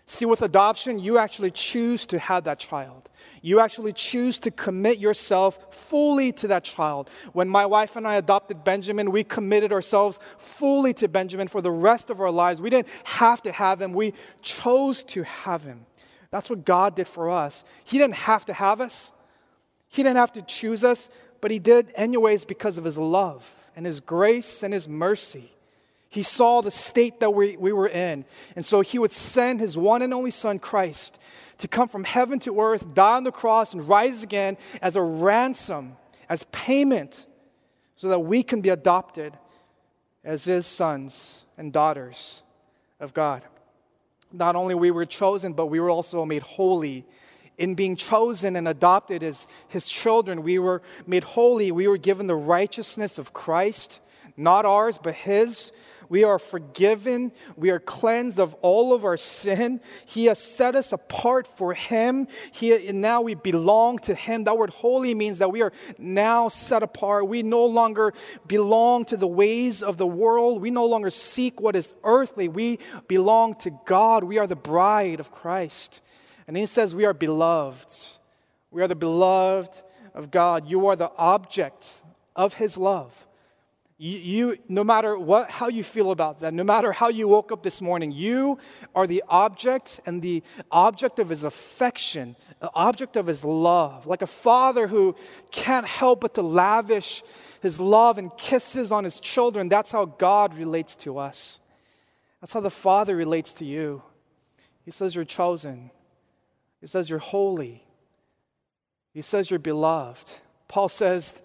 See, 0.09 0.23
with 0.23 0.41
adoption, 0.41 0.99
you 0.99 1.17
actually 1.17 1.51
choose 1.51 2.05
to 2.05 2.17
have 2.17 2.45
that 2.45 2.59
child. 2.59 3.09
You 3.41 3.59
actually 3.59 3.91
choose 3.91 4.39
to 4.39 4.51
commit 4.51 4.99
yourself 4.99 5.59
fully 5.75 6.31
to 6.33 6.47
that 6.47 6.63
child. 6.63 7.09
When 7.33 7.49
my 7.49 7.65
wife 7.65 7.97
and 7.97 8.07
I 8.07 8.15
adopted 8.15 8.63
Benjamin, 8.63 9.11
we 9.11 9.25
committed 9.25 9.73
ourselves 9.73 10.17
fully 10.37 10.93
to 10.95 11.09
Benjamin 11.09 11.49
for 11.49 11.61
the 11.61 11.71
rest 11.71 12.09
of 12.09 12.21
our 12.21 12.31
lives. 12.31 12.61
We 12.61 12.69
didn't 12.69 12.87
have 13.03 13.41
to 13.41 13.51
have 13.51 13.81
him, 13.81 13.91
we 13.91 14.13
chose 14.41 15.03
to 15.05 15.23
have 15.23 15.65
him. 15.65 15.85
That's 16.31 16.49
what 16.49 16.63
God 16.63 16.95
did 16.95 17.07
for 17.07 17.29
us. 17.29 17.65
He 17.83 17.97
didn't 17.97 18.15
have 18.15 18.45
to 18.45 18.53
have 18.53 18.79
us, 18.79 19.11
he 19.89 20.03
didn't 20.03 20.17
have 20.17 20.31
to 20.33 20.41
choose 20.41 20.83
us, 20.83 21.09
but 21.41 21.51
He 21.51 21.59
did 21.59 21.91
anyways 21.95 22.45
because 22.45 22.77
of 22.77 22.83
His 22.83 22.97
love 22.97 23.55
and 23.75 23.85
His 23.85 23.99
grace 23.99 24.63
and 24.63 24.73
His 24.73 24.87
mercy. 24.87 25.51
He 26.09 26.23
saw 26.23 26.61
the 26.61 26.71
state 26.71 27.19
that 27.19 27.31
we, 27.31 27.57
we 27.57 27.73
were 27.73 27.87
in. 27.87 28.25
And 28.55 28.65
so 28.65 28.81
He 28.81 28.99
would 28.99 29.11
send 29.11 29.59
His 29.59 29.77
one 29.77 30.01
and 30.01 30.13
only 30.13 30.31
Son, 30.31 30.59
Christ, 30.59 31.19
to 31.59 31.67
come 31.67 31.87
from 31.87 32.03
heaven 32.03 32.39
to 32.39 32.59
earth, 32.59 32.93
die 32.93 33.15
on 33.15 33.23
the 33.23 33.31
cross, 33.31 33.73
and 33.73 33.87
rise 33.87 34.23
again 34.23 34.57
as 34.81 34.95
a 34.95 35.01
ransom, 35.01 35.97
as 36.29 36.45
payment, 36.51 37.25
so 37.95 38.09
that 38.09 38.19
we 38.19 38.43
can 38.43 38.61
be 38.61 38.69
adopted 38.69 39.33
as 40.23 40.43
His 40.43 40.67
sons 40.67 41.43
and 41.57 41.73
daughters 41.73 42.43
of 42.99 43.13
God. 43.13 43.43
Not 44.31 44.55
only 44.55 44.75
we 44.75 44.91
were 44.91 45.05
chosen, 45.05 45.53
but 45.53 45.67
we 45.67 45.79
were 45.79 45.89
also 45.89 46.25
made 46.25 46.41
holy 46.41 47.05
in 47.57 47.75
being 47.75 47.95
chosen 47.95 48.55
and 48.55 48.67
adopted 48.67 49.23
as 49.23 49.47
his 49.67 49.87
children, 49.87 50.43
we 50.43 50.59
were 50.59 50.81
made 51.05 51.23
holy. 51.23 51.71
We 51.71 51.87
were 51.87 51.97
given 51.97 52.27
the 52.27 52.35
righteousness 52.35 53.17
of 53.17 53.33
Christ, 53.33 53.99
not 54.35 54.65
ours, 54.65 54.99
but 55.01 55.15
his. 55.15 55.71
We 56.09 56.23
are 56.23 56.39
forgiven. 56.39 57.31
We 57.55 57.69
are 57.69 57.79
cleansed 57.79 58.39
of 58.39 58.53
all 58.55 58.93
of 58.93 59.03
our 59.03 59.17
sin. 59.17 59.81
He 60.05 60.25
has 60.25 60.39
set 60.39 60.75
us 60.75 60.93
apart 60.93 61.47
for 61.47 61.73
Him. 61.73 62.27
He, 62.51 62.91
now 62.91 63.21
we 63.21 63.35
belong 63.35 63.99
to 63.99 64.15
Him. 64.15 64.45
That 64.45 64.57
word 64.57 64.69
holy 64.69 65.13
means 65.13 65.39
that 65.39 65.51
we 65.51 65.61
are 65.61 65.73
now 65.97 66.47
set 66.47 66.83
apart. 66.83 67.27
We 67.27 67.43
no 67.43 67.65
longer 67.65 68.13
belong 68.47 69.05
to 69.05 69.17
the 69.17 69.27
ways 69.27 69.83
of 69.83 69.97
the 69.97 70.07
world. 70.07 70.61
We 70.61 70.71
no 70.71 70.85
longer 70.85 71.09
seek 71.09 71.59
what 71.59 71.75
is 71.75 71.93
earthly. 72.03 72.47
We 72.47 72.79
belong 73.07 73.55
to 73.55 73.71
God. 73.85 74.23
We 74.23 74.37
are 74.37 74.47
the 74.47 74.55
bride 74.55 75.19
of 75.19 75.31
Christ. 75.31 76.01
And 76.47 76.55
He 76.57 76.65
says 76.65 76.95
we 76.95 77.05
are 77.05 77.13
beloved. 77.13 77.93
We 78.71 78.81
are 78.81 78.87
the 78.87 78.95
beloved 78.95 79.81
of 80.13 80.31
God. 80.31 80.67
You 80.67 80.87
are 80.87 80.95
the 80.95 81.11
object 81.17 81.87
of 82.35 82.55
His 82.55 82.77
love. 82.77 83.27
You, 83.99 84.19
you, 84.19 84.57
no 84.69 84.83
matter 84.83 85.17
what, 85.17 85.49
how 85.49 85.69
you 85.69 85.83
feel 85.83 86.11
about 86.11 86.39
that, 86.41 86.53
no 86.53 86.63
matter 86.63 86.91
how 86.91 87.09
you 87.09 87.27
woke 87.27 87.51
up 87.51 87.63
this 87.63 87.81
morning, 87.81 88.11
you 88.11 88.59
are 88.93 89.07
the 89.07 89.23
object 89.27 89.99
and 90.05 90.21
the 90.21 90.43
object 90.71 91.17
of 91.17 91.29
his 91.29 91.43
affection, 91.43 92.35
the 92.59 92.69
object 92.75 93.15
of 93.15 93.25
his 93.25 93.43
love. 93.43 94.05
Like 94.05 94.21
a 94.21 94.27
father 94.27 94.85
who 94.85 95.15
can't 95.49 95.87
help 95.87 96.21
but 96.21 96.35
to 96.35 96.43
lavish 96.43 97.23
his 97.63 97.79
love 97.79 98.19
and 98.19 98.29
kisses 98.37 98.91
on 98.91 99.03
his 99.03 99.19
children, 99.19 99.67
that's 99.67 99.91
how 99.91 100.05
God 100.05 100.53
relates 100.53 100.95
to 100.97 101.17
us. 101.17 101.59
That's 102.39 102.53
how 102.53 102.59
the 102.59 102.69
Father 102.69 103.15
relates 103.15 103.51
to 103.53 103.65
you. 103.65 104.03
He 104.85 104.91
says 104.91 105.15
you're 105.15 105.25
chosen, 105.25 105.91
He 106.81 106.87
says 106.87 107.09
you're 107.09 107.19
holy, 107.19 107.83
He 109.13 109.21
says 109.21 109.49
you're 109.49 109.59
beloved. 109.59 110.31
Paul 110.67 110.89
says, 110.89 111.41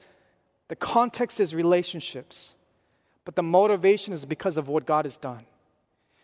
the 0.73 0.77
context 0.77 1.39
is 1.39 1.55
relationships, 1.55 2.55
but 3.25 3.37
the 3.37 3.43
motivation 3.43 4.15
is 4.15 4.25
because 4.25 4.57
of 4.57 4.69
what 4.69 4.87
God 4.87 5.05
has 5.05 5.17
done. 5.19 5.45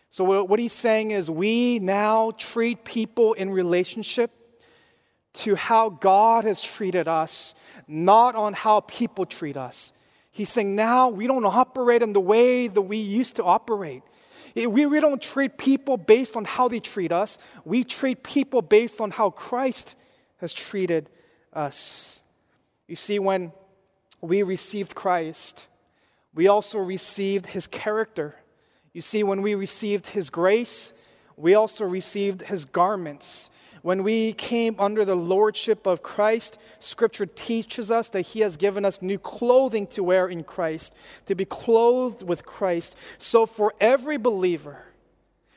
So, 0.09 0.43
what 0.43 0.57
he's 0.57 0.73
saying 0.73 1.11
is, 1.11 1.29
we 1.29 1.77
now 1.77 2.31
treat 2.31 2.83
people 2.83 3.33
in 3.33 3.51
relationship 3.51 4.31
to 5.33 5.53
how 5.53 5.89
God 5.89 6.45
has 6.45 6.63
treated 6.63 7.07
us, 7.07 7.53
not 7.87 8.33
on 8.33 8.53
how 8.53 8.79
people 8.79 9.27
treat 9.27 9.55
us. 9.55 9.93
He's 10.31 10.49
saying 10.49 10.75
now 10.75 11.09
we 11.09 11.27
don't 11.27 11.45
operate 11.45 12.01
in 12.01 12.13
the 12.13 12.19
way 12.19 12.67
that 12.67 12.81
we 12.81 12.97
used 12.97 13.35
to 13.35 13.43
operate. 13.43 14.01
We, 14.55 14.85
we 14.85 14.99
don't 14.99 15.21
treat 15.21 15.57
people 15.57 15.97
based 15.97 16.35
on 16.35 16.45
how 16.45 16.67
they 16.67 16.79
treat 16.79 17.11
us, 17.11 17.37
we 17.65 17.83
treat 17.83 18.23
people 18.23 18.61
based 18.61 19.01
on 19.01 19.11
how 19.11 19.29
Christ 19.29 19.95
has 20.37 20.53
treated 20.53 21.09
us. 21.53 22.21
You 22.87 22.95
see, 22.95 23.19
when 23.19 23.51
we 24.21 24.43
received 24.43 24.95
Christ, 24.95 25.67
we 26.33 26.47
also 26.47 26.79
received 26.79 27.47
his 27.47 27.67
character. 27.67 28.35
You 28.93 29.01
see, 29.01 29.23
when 29.23 29.41
we 29.41 29.55
received 29.55 30.07
his 30.07 30.29
grace, 30.29 30.93
we 31.37 31.53
also 31.53 31.85
received 31.85 32.43
his 32.43 32.65
garments. 32.65 33.49
When 33.81 34.03
we 34.03 34.33
came 34.33 34.75
under 34.77 35.05
the 35.05 35.15
lordship 35.15 35.87
of 35.87 36.03
Christ, 36.03 36.57
Scripture 36.79 37.25
teaches 37.25 37.89
us 37.89 38.09
that 38.09 38.21
He 38.21 38.41
has 38.41 38.57
given 38.57 38.83
us 38.83 39.01
new 39.01 39.17
clothing 39.17 39.87
to 39.87 40.03
wear 40.03 40.27
in 40.27 40.43
Christ, 40.43 40.95
to 41.27 41.35
be 41.35 41.45
clothed 41.45 42.23
with 42.23 42.45
Christ. 42.45 42.95
So, 43.17 43.45
for 43.45 43.73
every 43.79 44.17
believer, 44.17 44.83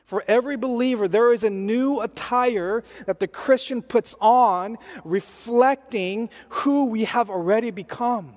for 0.04 0.24
every 0.28 0.56
believer, 0.56 1.08
there 1.08 1.32
is 1.32 1.42
a 1.42 1.50
new 1.50 2.00
attire 2.00 2.84
that 3.06 3.18
the 3.18 3.26
Christian 3.26 3.82
puts 3.82 4.14
on, 4.20 4.76
reflecting 5.04 6.30
who 6.50 6.86
we 6.86 7.04
have 7.04 7.30
already 7.30 7.70
become. 7.70 8.34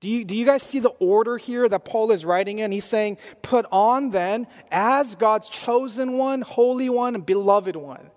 Do 0.00 0.08
you, 0.08 0.24
do 0.24 0.34
you 0.34 0.46
guys 0.46 0.62
see 0.62 0.78
the 0.78 0.94
order 1.00 1.38
here 1.38 1.68
that 1.68 1.84
Paul 1.84 2.12
is 2.12 2.24
writing 2.24 2.60
in? 2.60 2.70
He's 2.70 2.84
saying, 2.84 3.18
Put 3.42 3.66
on 3.72 4.10
then 4.10 4.46
as 4.70 5.16
God's 5.16 5.48
chosen 5.48 6.12
one, 6.12 6.40
holy 6.40 6.88
one, 6.88 7.16
and 7.16 7.26
beloved 7.26 7.74
one. 7.74 8.10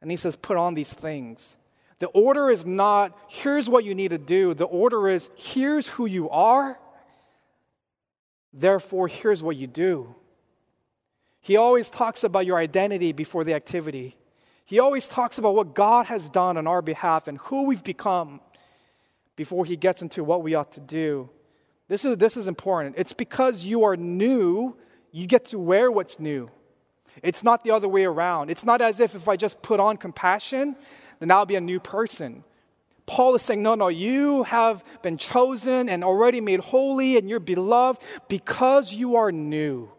And 0.00 0.10
he 0.10 0.16
says, 0.16 0.36
Put 0.36 0.56
on 0.56 0.74
these 0.74 0.92
things. 0.92 1.56
The 1.98 2.08
order 2.08 2.50
is 2.50 2.66
not, 2.66 3.16
here's 3.28 3.70
what 3.70 3.84
you 3.84 3.94
need 3.94 4.08
to 4.08 4.18
do. 4.18 4.52
The 4.52 4.66
order 4.66 5.08
is, 5.08 5.30
here's 5.34 5.88
who 5.88 6.04
you 6.04 6.28
are, 6.28 6.78
therefore, 8.52 9.08
here's 9.08 9.42
what 9.42 9.56
you 9.56 9.66
do. 9.66 10.14
He 11.40 11.56
always 11.56 11.88
talks 11.88 12.22
about 12.22 12.44
your 12.44 12.58
identity 12.58 13.12
before 13.12 13.44
the 13.44 13.54
activity. 13.54 14.16
He 14.64 14.78
always 14.78 15.06
talks 15.06 15.38
about 15.38 15.54
what 15.54 15.74
God 15.74 16.06
has 16.06 16.28
done 16.28 16.56
on 16.56 16.66
our 16.66 16.82
behalf 16.82 17.28
and 17.28 17.38
who 17.38 17.66
we've 17.66 17.84
become 17.84 18.40
before 19.36 19.64
he 19.64 19.76
gets 19.76 20.02
into 20.02 20.24
what 20.24 20.42
we 20.42 20.54
ought 20.54 20.72
to 20.72 20.80
do. 20.80 21.30
This 21.88 22.04
is, 22.04 22.16
this 22.16 22.36
is 22.36 22.48
important. 22.48 22.96
It's 22.98 23.12
because 23.12 23.64
you 23.64 23.84
are 23.84 23.96
new, 23.96 24.76
you 25.12 25.26
get 25.26 25.44
to 25.46 25.58
wear 25.58 25.90
what's 25.90 26.18
new. 26.18 26.50
It's 27.22 27.42
not 27.42 27.64
the 27.64 27.70
other 27.70 27.88
way 27.88 28.04
around. 28.04 28.50
It's 28.50 28.64
not 28.64 28.80
as 28.80 29.00
if 29.00 29.14
if 29.14 29.28
I 29.28 29.36
just 29.36 29.62
put 29.62 29.80
on 29.80 29.96
compassion, 29.96 30.76
then 31.18 31.30
I'll 31.30 31.46
be 31.46 31.56
a 31.56 31.60
new 31.60 31.80
person. 31.80 32.44
Paul 33.06 33.36
is 33.36 33.42
saying, 33.42 33.62
no, 33.62 33.76
no, 33.76 33.88
you 33.88 34.42
have 34.42 34.82
been 35.02 35.16
chosen 35.16 35.88
and 35.88 36.02
already 36.02 36.40
made 36.40 36.60
holy 36.60 37.16
and 37.16 37.28
you're 37.28 37.38
beloved 37.38 38.02
because 38.28 38.92
you 38.92 39.16
are 39.16 39.30
new. 39.30 39.90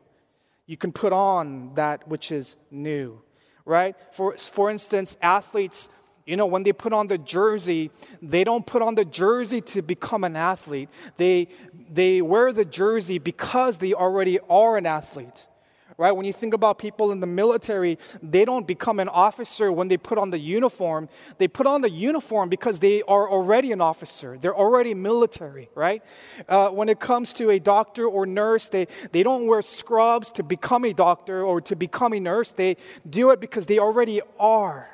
You 0.65 0.75
can 0.75 0.91
put 0.91 1.13
on 1.13 1.73
that 1.75 2.07
which 2.07 2.31
is 2.31 2.57
new, 2.69 3.21
right? 3.63 3.95
For, 4.11 4.37
for 4.37 4.69
instance, 4.69 5.15
athletes 5.21 5.89
you 6.27 6.35
know, 6.35 6.45
when 6.45 6.63
they 6.63 6.73
put 6.73 6.91
on 6.91 7.07
the 7.07 7.17
jersey, 7.17 7.89
they 8.21 8.43
don't 8.43 8.65
put 8.65 8.81
on 8.81 8.95
the 8.95 9.05
jersey 9.05 9.61
to 9.61 9.81
become 9.81 10.25
an 10.25 10.35
athlete. 10.35 10.89
They, 11.15 11.47
they 11.89 12.21
wear 12.21 12.51
the 12.51 12.65
jersey 12.65 13.17
because 13.17 13.77
they 13.77 13.93
already 13.93 14.37
are 14.49 14.75
an 14.75 14.85
athlete. 14.85 15.47
Right? 15.99 16.11
When 16.11 16.27
you 16.27 16.33
think 16.33 16.53
about 16.53 16.77
people 16.77 17.11
in 17.11 17.21
the 17.21 17.27
military, 17.27 17.97
they 18.21 18.45
don't 18.45 18.67
become 18.67 18.99
an 18.99 19.09
officer 19.09 19.71
when 19.71 19.87
they 19.87 19.97
put 19.97 20.19
on 20.19 20.29
the 20.29 20.37
uniform. 20.37 21.09
They 21.39 21.47
put 21.47 21.65
on 21.65 21.81
the 21.81 21.89
uniform 21.89 22.49
because 22.49 22.77
they 22.77 23.01
are 23.07 23.27
already 23.27 23.71
an 23.71 23.81
officer. 23.81 24.37
They're 24.39 24.55
already 24.55 24.93
military, 24.93 25.69
right? 25.73 26.03
Uh, 26.47 26.69
when 26.69 26.87
it 26.87 26.99
comes 26.99 27.33
to 27.33 27.49
a 27.49 27.57
doctor 27.57 28.05
or 28.05 28.27
nurse, 28.27 28.69
they, 28.69 28.87
they 29.11 29.23
don't 29.23 29.47
wear 29.47 29.63
scrubs 29.63 30.31
to 30.33 30.43
become 30.43 30.85
a 30.85 30.93
doctor 30.93 31.43
or 31.43 31.61
to 31.61 31.75
become 31.75 32.13
a 32.13 32.19
nurse. 32.19 32.51
They 32.51 32.77
do 33.09 33.31
it 33.31 33.41
because 33.41 33.65
they 33.65 33.79
already 33.79 34.21
are. 34.39 34.87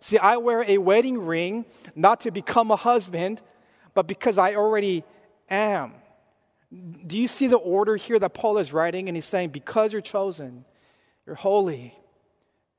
See, 0.00 0.18
I 0.18 0.38
wear 0.38 0.64
a 0.66 0.78
wedding 0.78 1.24
ring 1.24 1.66
not 1.94 2.20
to 2.22 2.32
become 2.32 2.72
a 2.72 2.76
husband, 2.76 3.42
but 3.94 4.08
because 4.08 4.38
I 4.38 4.56
already 4.56 5.04
am. 5.48 5.94
Do 6.70 7.16
you 7.16 7.28
see 7.28 7.46
the 7.46 7.56
order 7.56 7.96
here 7.96 8.18
that 8.18 8.34
Paul 8.34 8.58
is 8.58 8.72
writing? 8.72 9.08
And 9.08 9.16
he's 9.16 9.24
saying, 9.24 9.50
because 9.50 9.92
you're 9.92 10.02
chosen, 10.02 10.64
you're 11.26 11.36
holy, 11.36 11.94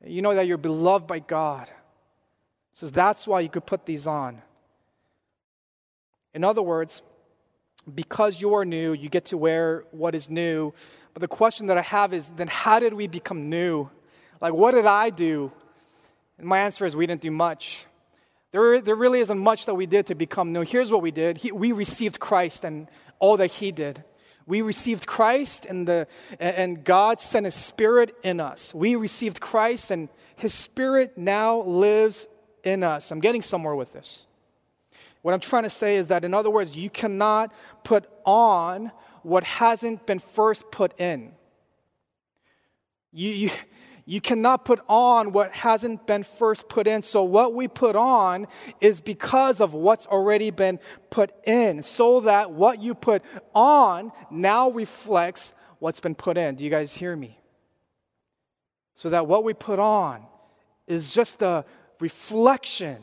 you 0.06 0.22
know 0.22 0.36
that 0.36 0.48
you're 0.48 0.58
beloved 0.58 1.08
by 1.08 1.20
God. 1.20 1.70
Says 2.74 2.92
that's 2.92 3.28
why 3.28 3.42
you 3.42 3.50
could 3.50 3.66
put 3.66 3.86
these 3.86 4.08
on. 4.08 4.42
In 6.34 6.44
other 6.44 6.62
words, 6.62 7.02
because 7.94 8.40
you 8.40 8.54
are 8.54 8.64
new, 8.64 8.94
you 8.94 9.10
get 9.10 9.26
to 9.26 9.38
wear 9.38 9.84
what 9.92 10.14
is 10.14 10.30
new. 10.30 10.74
But 11.14 11.22
the 11.22 11.28
question 11.28 11.68
that 11.68 11.78
I 11.78 11.82
have 11.82 12.14
is 12.14 12.30
then 12.32 12.48
how 12.48 12.80
did 12.80 12.94
we 12.94 13.08
become 13.08 13.50
new? 13.50 13.90
Like, 14.40 14.54
what 14.54 14.72
did 14.72 14.86
I 14.86 15.10
do 15.10 15.52
and 16.40 16.48
my 16.48 16.60
answer 16.60 16.86
is 16.86 16.96
we 16.96 17.06
didn't 17.06 17.22
do 17.22 17.32
much. 17.32 17.86
There, 18.52 18.82
there 18.82 18.96
really 18.96 19.20
isn't 19.20 19.38
much 19.38 19.66
that 19.66 19.76
we 19.76 19.86
did 19.86 20.08
to 20.08 20.16
become 20.16 20.54
new. 20.54 20.62
Here's 20.62 20.90
what 20.90 21.02
we 21.02 21.12
did 21.12 21.38
he, 21.38 21.52
we 21.52 21.72
received 21.74 22.20
Christ 22.20 22.64
and 22.64 22.88
all 23.20 23.38
that 23.38 23.52
He 23.52 23.72
did. 23.72 24.04
We 24.46 24.62
received 24.62 25.06
Christ, 25.06 25.68
and, 25.68 25.88
the, 25.88 26.08
and 26.40 26.84
God 26.84 27.22
sent 27.22 27.46
His 27.46 27.54
Spirit 27.54 28.16
in 28.24 28.40
us. 28.40 28.74
We 28.74 28.96
received 28.96 29.40
Christ, 29.40 29.92
and 29.92 30.10
His 30.36 30.54
Spirit 30.54 31.18
now 31.18 31.62
lives 31.62 32.28
in 32.64 32.84
us. 32.84 33.12
I'm 33.12 33.20
getting 33.20 33.44
somewhere 33.44 33.76
with 33.76 33.94
this. 33.94 34.26
What 35.22 35.34
I'm 35.34 35.40
trying 35.40 35.64
to 35.64 35.70
say 35.70 35.98
is 35.98 36.08
that, 36.08 36.24
in 36.24 36.34
other 36.34 36.50
words, 36.50 36.76
you 36.76 36.90
cannot 36.90 37.54
put 37.84 38.10
on 38.26 38.92
what 39.22 39.44
hasn't 39.44 40.06
been 40.06 40.20
first 40.20 40.72
put 40.72 41.00
in. 41.00 41.34
You, 43.12 43.30
you, 43.30 43.52
you 44.10 44.20
cannot 44.20 44.66
put 44.66 44.80
on 44.90 45.34
what 45.34 45.52
hasn't 45.52 46.08
been 46.08 46.24
first 46.24 46.68
put 46.68 46.88
in. 46.88 47.04
So, 47.04 47.22
what 47.22 47.54
we 47.54 47.68
put 47.68 47.96
on 47.96 48.48
is 48.82 49.02
because 49.02 49.62
of 49.62 49.76
what's 49.76 50.08
already 50.08 50.50
been 50.50 50.80
put 51.12 51.32
in, 51.46 51.84
so 51.84 52.22
that 52.22 52.50
what 52.50 52.82
you 52.82 52.96
put 52.96 53.22
on 53.54 54.12
now 54.32 54.72
reflects 54.72 55.54
what's 55.78 56.00
been 56.00 56.16
put 56.16 56.40
in. 56.40 56.56
Do 56.56 56.64
you 56.64 56.72
guys 56.72 56.96
hear 56.96 57.16
me? 57.16 57.40
So 58.96 59.10
that 59.12 59.28
what 59.28 59.44
we 59.44 59.54
put 59.54 59.78
on 59.78 60.24
is 60.88 61.14
just 61.14 61.44
a 61.44 61.64
reflection 62.00 62.98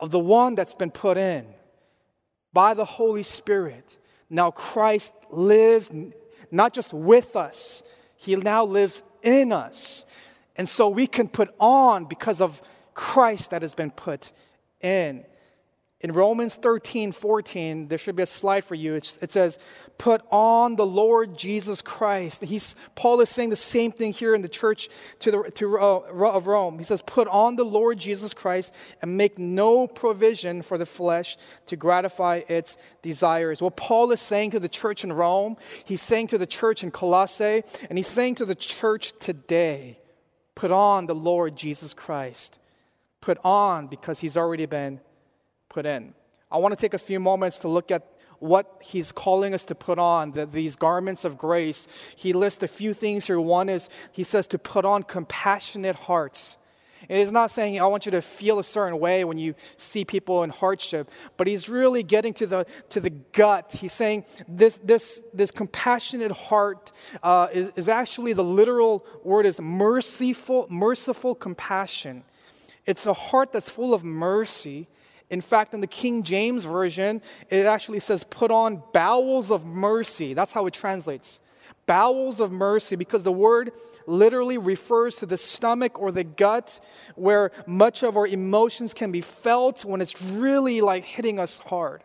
of 0.00 0.12
the 0.12 0.18
one 0.18 0.54
that's 0.54 0.74
been 0.74 0.92
put 0.92 1.18
in 1.18 1.44
by 2.54 2.72
the 2.72 2.86
Holy 2.86 3.22
Spirit. 3.22 3.98
Now, 4.30 4.50
Christ 4.50 5.12
lives 5.30 5.90
not 6.50 6.72
just 6.72 6.94
with 6.94 7.36
us, 7.36 7.82
He 8.16 8.34
now 8.34 8.64
lives 8.64 9.02
in 9.22 9.52
us. 9.52 10.06
And 10.56 10.68
so 10.68 10.88
we 10.88 11.06
can 11.06 11.28
put 11.28 11.54
on 11.58 12.04
because 12.04 12.40
of 12.40 12.62
Christ 12.94 13.50
that 13.50 13.62
has 13.62 13.74
been 13.74 13.90
put 13.90 14.32
in. 14.80 15.24
In 16.02 16.10
Romans 16.10 16.56
13, 16.56 17.12
14, 17.12 17.86
there 17.86 17.96
should 17.96 18.16
be 18.16 18.24
a 18.24 18.26
slide 18.26 18.64
for 18.64 18.74
you. 18.74 18.94
It's, 18.94 19.18
it 19.22 19.30
says, 19.30 19.56
Put 19.98 20.22
on 20.32 20.74
the 20.74 20.84
Lord 20.84 21.38
Jesus 21.38 21.80
Christ. 21.80 22.42
He's, 22.42 22.74
Paul 22.96 23.20
is 23.20 23.28
saying 23.28 23.50
the 23.50 23.56
same 23.56 23.92
thing 23.92 24.12
here 24.12 24.34
in 24.34 24.42
the 24.42 24.48
church 24.48 24.88
to 25.20 25.30
the, 25.30 25.42
to, 25.54 25.78
uh, 25.78 26.00
of 26.08 26.48
Rome. 26.48 26.78
He 26.78 26.84
says, 26.84 27.02
Put 27.02 27.28
on 27.28 27.54
the 27.54 27.64
Lord 27.64 27.98
Jesus 27.98 28.34
Christ 28.34 28.74
and 29.00 29.16
make 29.16 29.38
no 29.38 29.86
provision 29.86 30.62
for 30.62 30.76
the 30.76 30.86
flesh 30.86 31.36
to 31.66 31.76
gratify 31.76 32.40
its 32.48 32.76
desires. 33.00 33.62
What 33.62 33.76
Paul 33.76 34.10
is 34.10 34.20
saying 34.20 34.50
to 34.50 34.60
the 34.60 34.68
church 34.68 35.04
in 35.04 35.12
Rome, 35.12 35.56
he's 35.84 36.02
saying 36.02 36.26
to 36.28 36.38
the 36.38 36.46
church 36.46 36.82
in 36.82 36.90
Colossae, 36.90 37.62
and 37.88 37.96
he's 37.96 38.08
saying 38.08 38.34
to 38.36 38.44
the 38.44 38.56
church 38.56 39.12
today, 39.20 40.00
Put 40.62 40.70
on 40.70 41.06
the 41.06 41.14
Lord 41.16 41.56
Jesus 41.56 41.92
Christ. 41.92 42.60
Put 43.20 43.36
on 43.42 43.88
because 43.88 44.20
he's 44.20 44.36
already 44.36 44.66
been 44.66 45.00
put 45.68 45.86
in. 45.86 46.14
I 46.52 46.58
want 46.58 46.70
to 46.70 46.80
take 46.80 46.94
a 46.94 46.98
few 46.98 47.18
moments 47.18 47.58
to 47.58 47.68
look 47.68 47.90
at 47.90 48.06
what 48.38 48.80
he's 48.80 49.10
calling 49.10 49.54
us 49.54 49.64
to 49.64 49.74
put 49.74 49.98
on, 49.98 50.30
the, 50.30 50.46
these 50.46 50.76
garments 50.76 51.24
of 51.24 51.36
grace. 51.36 51.88
He 52.14 52.32
lists 52.32 52.62
a 52.62 52.68
few 52.68 52.94
things 52.94 53.26
here. 53.26 53.40
One 53.40 53.68
is 53.68 53.88
he 54.12 54.22
says 54.22 54.46
to 54.46 54.56
put 54.56 54.84
on 54.84 55.02
compassionate 55.02 55.96
hearts. 55.96 56.56
It 57.08 57.18
is 57.18 57.32
not 57.32 57.50
saying, 57.50 57.80
I 57.80 57.86
want 57.86 58.06
you 58.06 58.12
to 58.12 58.22
feel 58.22 58.58
a 58.58 58.64
certain 58.64 58.98
way 58.98 59.24
when 59.24 59.38
you 59.38 59.54
see 59.76 60.04
people 60.04 60.42
in 60.42 60.50
hardship, 60.50 61.10
but 61.36 61.46
he's 61.46 61.68
really 61.68 62.02
getting 62.02 62.34
to 62.34 62.46
the, 62.46 62.66
to 62.90 63.00
the 63.00 63.10
gut. 63.10 63.76
He's 63.78 63.92
saying 63.92 64.24
this, 64.48 64.78
this, 64.82 65.22
this 65.32 65.50
compassionate 65.50 66.32
heart 66.32 66.92
uh, 67.22 67.48
is, 67.52 67.70
is 67.76 67.88
actually 67.88 68.32
the 68.32 68.44
literal 68.44 69.06
word 69.22 69.46
is 69.46 69.60
merciful, 69.60 70.66
merciful 70.70 71.34
compassion. 71.34 72.24
It's 72.86 73.06
a 73.06 73.14
heart 73.14 73.52
that's 73.52 73.68
full 73.68 73.94
of 73.94 74.04
mercy 74.04 74.88
in 75.32 75.40
fact, 75.40 75.72
in 75.72 75.80
the 75.80 75.86
King 75.86 76.24
James 76.24 76.66
Version, 76.66 77.22
it 77.48 77.64
actually 77.64 78.00
says, 78.00 78.22
put 78.22 78.50
on 78.50 78.82
bowels 78.92 79.50
of 79.50 79.64
mercy. 79.64 80.34
That's 80.34 80.52
how 80.52 80.66
it 80.66 80.74
translates. 80.74 81.40
Bowels 81.86 82.40
of 82.40 82.52
mercy, 82.52 82.96
because 82.96 83.22
the 83.22 83.32
word 83.32 83.72
literally 84.06 84.58
refers 84.58 85.16
to 85.16 85.26
the 85.26 85.36
stomach 85.36 85.98
or 85.98 86.12
the 86.12 86.24
gut 86.24 86.80
where 87.16 87.50
much 87.66 88.02
of 88.02 88.16
our 88.16 88.26
emotions 88.26 88.94
can 88.94 89.10
be 89.10 89.20
felt 89.20 89.84
when 89.84 90.00
it's 90.00 90.22
really 90.22 90.80
like 90.80 91.04
hitting 91.04 91.38
us 91.38 91.58
hard. 91.58 92.02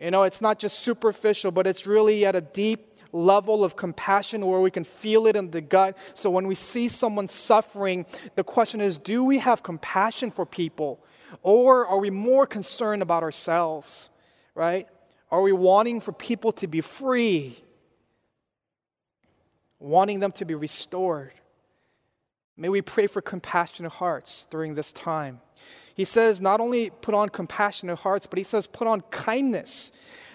You 0.00 0.12
know, 0.12 0.22
it's 0.22 0.40
not 0.40 0.58
just 0.58 0.78
superficial, 0.78 1.50
but 1.50 1.66
it's 1.66 1.86
really 1.86 2.24
at 2.24 2.36
a 2.36 2.40
deep 2.40 3.00
level 3.12 3.64
of 3.64 3.74
compassion 3.74 4.46
where 4.46 4.60
we 4.60 4.70
can 4.70 4.84
feel 4.84 5.26
it 5.26 5.34
in 5.34 5.50
the 5.50 5.60
gut. 5.60 5.96
So 6.14 6.30
when 6.30 6.46
we 6.46 6.54
see 6.54 6.88
someone 6.88 7.26
suffering, 7.28 8.06
the 8.36 8.44
question 8.44 8.80
is 8.80 8.98
do 8.98 9.24
we 9.24 9.38
have 9.38 9.62
compassion 9.62 10.30
for 10.30 10.46
people? 10.46 11.04
Or 11.42 11.86
are 11.86 11.98
we 11.98 12.10
more 12.10 12.46
concerned 12.46 13.02
about 13.02 13.22
ourselves, 13.22 14.10
right? 14.54 14.88
Are 15.30 15.42
we 15.42 15.52
wanting 15.52 16.00
for 16.00 16.12
people 16.12 16.52
to 16.52 16.66
be 16.66 16.80
free? 16.80 17.58
Wanting 19.80 20.20
them 20.20 20.32
to 20.32 20.44
be 20.44 20.54
restored? 20.54 21.32
May 22.56 22.68
we 22.68 22.82
pray 22.82 23.06
for 23.06 23.22
compassionate 23.22 23.92
hearts 23.92 24.46
during 24.50 24.74
this 24.74 24.92
time. 24.92 25.40
He 25.98 26.04
says 26.04 26.40
not 26.40 26.60
only 26.60 26.90
put 26.90 27.12
on 27.12 27.28
compassionate 27.28 27.98
hearts, 27.98 28.24
but 28.24 28.38
he 28.38 28.44
says 28.44 28.68
put 28.68 28.86
on 28.86 29.00
kindness. 29.10 29.90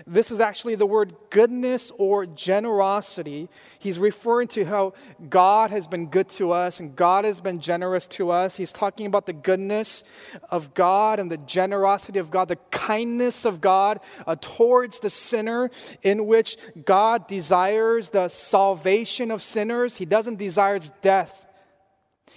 This 0.06 0.30
is 0.30 0.42
actually 0.42 0.76
the 0.76 0.86
word 0.86 1.16
goodness 1.30 1.90
or 1.98 2.26
generosity. 2.26 3.48
He's 3.80 3.98
referring 3.98 4.50
to 4.50 4.66
how 4.66 4.94
God 5.30 5.72
has 5.72 5.88
been 5.88 6.08
good 6.08 6.28
to 6.32 6.52
us 6.52 6.82
and 6.82 6.98
God 6.98 7.24
has 7.24 7.40
been 7.40 7.62
generous 7.62 8.08
to 8.08 8.30
us. 8.30 8.58
He's 8.58 8.74
talking 8.74 9.06
about 9.06 9.26
the 9.26 9.32
goodness 9.32 10.04
of 10.50 10.74
God 10.74 11.18
and 11.22 11.32
the 11.32 11.38
generosity 11.38 12.20
of 12.20 12.30
God, 12.30 12.50
the 12.50 12.58
kindness 12.70 13.46
of 13.46 13.62
God 13.62 14.02
uh, 14.28 14.36
towards 14.42 15.00
the 15.00 15.10
sinner, 15.10 15.72
in 16.02 16.26
which 16.26 16.58
God 16.84 17.26
desires 17.26 18.10
the 18.10 18.28
salvation 18.28 19.32
of 19.32 19.42
sinners. 19.42 19.96
He 19.96 20.06
doesn't 20.06 20.36
desire 20.36 20.80
death. 21.02 21.46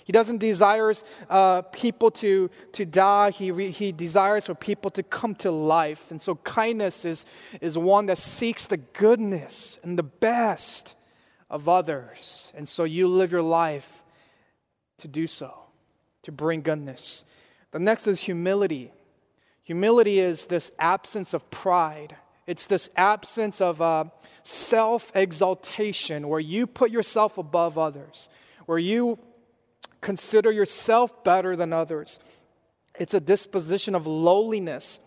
He 0.07 0.12
doesn't 0.12 0.38
desire 0.38 0.92
uh, 1.29 1.62
people 1.62 2.12
to, 2.12 2.49
to 2.75 2.85
die. 2.85 3.33
He, 3.33 3.51
re, 3.51 3.73
he 3.73 3.90
desires 3.90 4.47
for 4.47 4.55
people 4.55 4.88
to 4.92 5.03
come 5.03 5.35
to 5.37 5.51
life. 5.51 6.12
And 6.12 6.23
so 6.23 6.37
kindness 6.37 7.05
is, 7.05 7.25
is 7.61 7.77
one 7.77 8.07
that 8.07 8.19
seeks 8.19 8.66
the 8.66 8.77
goodness 8.77 9.81
and 9.83 9.99
the 9.99 10.05
best 10.05 10.95
of 11.51 11.69
others. 11.69 12.53
And 12.55 12.69
so 12.69 12.85
you 12.85 13.09
live 13.09 13.33
your 13.33 13.42
life 13.42 14.05
to 14.99 15.09
do 15.09 15.27
so, 15.27 15.53
to 16.23 16.31
bring 16.31 16.62
goodness. 16.62 17.25
The 17.73 17.81
next 17.81 18.07
is 18.07 18.21
humility. 18.21 18.92
Humility 19.64 20.21
is 20.21 20.47
this 20.47 20.71
absence 20.79 21.35
of 21.35 21.51
pride. 21.51 22.14
It's 22.47 22.66
this 22.66 22.90
absence 22.97 23.61
of 23.61 23.83
uh, 23.83 24.05
self 24.45 25.11
exaltation 25.16 26.29
where 26.29 26.38
you 26.38 26.69
put 26.69 26.92
yourself 26.92 27.38
above 27.38 27.77
others, 27.77 28.29
where 28.66 28.79
you 28.79 29.19
consider 30.07 30.53
yourself 30.53 31.25
better 31.25 31.57
than 31.57 31.73
others. 31.73 32.21
It's 32.97 33.12
a 33.12 33.19
disposition 33.19 33.97
of 33.97 34.07
lowliness, 34.07 35.01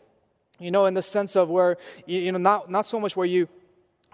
you 0.60 0.72
know, 0.72 0.88
in 0.88 0.94
the 0.94 1.02
sense 1.02 1.38
of 1.38 1.50
where, 1.50 1.78
you 2.06 2.34
know, 2.34 2.38
not, 2.38 2.70
not 2.70 2.86
so 2.86 3.00
much 3.00 3.16
where 3.16 3.26
you 3.26 3.48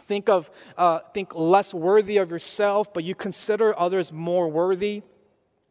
think 0.04 0.30
of, 0.30 0.52
uh, 0.78 1.00
think 1.12 1.34
less 1.34 1.74
worthy 1.74 2.18
of 2.18 2.30
yourself, 2.30 2.94
but 2.94 3.04
you 3.04 3.16
consider 3.16 3.78
others 3.80 4.14
more 4.14 4.48
worthy. 4.48 5.02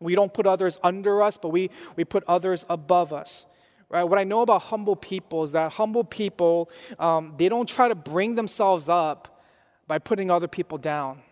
We 0.01 0.17
don't 0.17 0.35
put 0.35 0.49
others 0.49 0.81
under 0.83 1.23
us, 1.23 1.39
but 1.39 1.51
we, 1.51 1.71
we 1.95 2.05
put 2.05 2.25
others 2.27 2.67
above 2.69 3.13
us. 3.13 3.47
Right? 3.89 4.03
What 4.03 4.19
I 4.19 4.25
know 4.25 4.41
about 4.41 4.63
humble 4.63 4.97
people 4.97 5.45
is 5.45 5.53
that 5.53 5.75
humble 5.75 6.03
people, 6.03 6.69
um, 6.99 7.35
they 7.39 7.49
don't 7.49 7.69
try 7.69 7.87
to 7.87 7.95
bring 7.95 8.35
themselves 8.35 8.89
up 8.89 9.45
by 9.87 10.01
putting 10.01 10.33
other 10.33 10.49
people 10.49 10.77
down. 10.77 11.23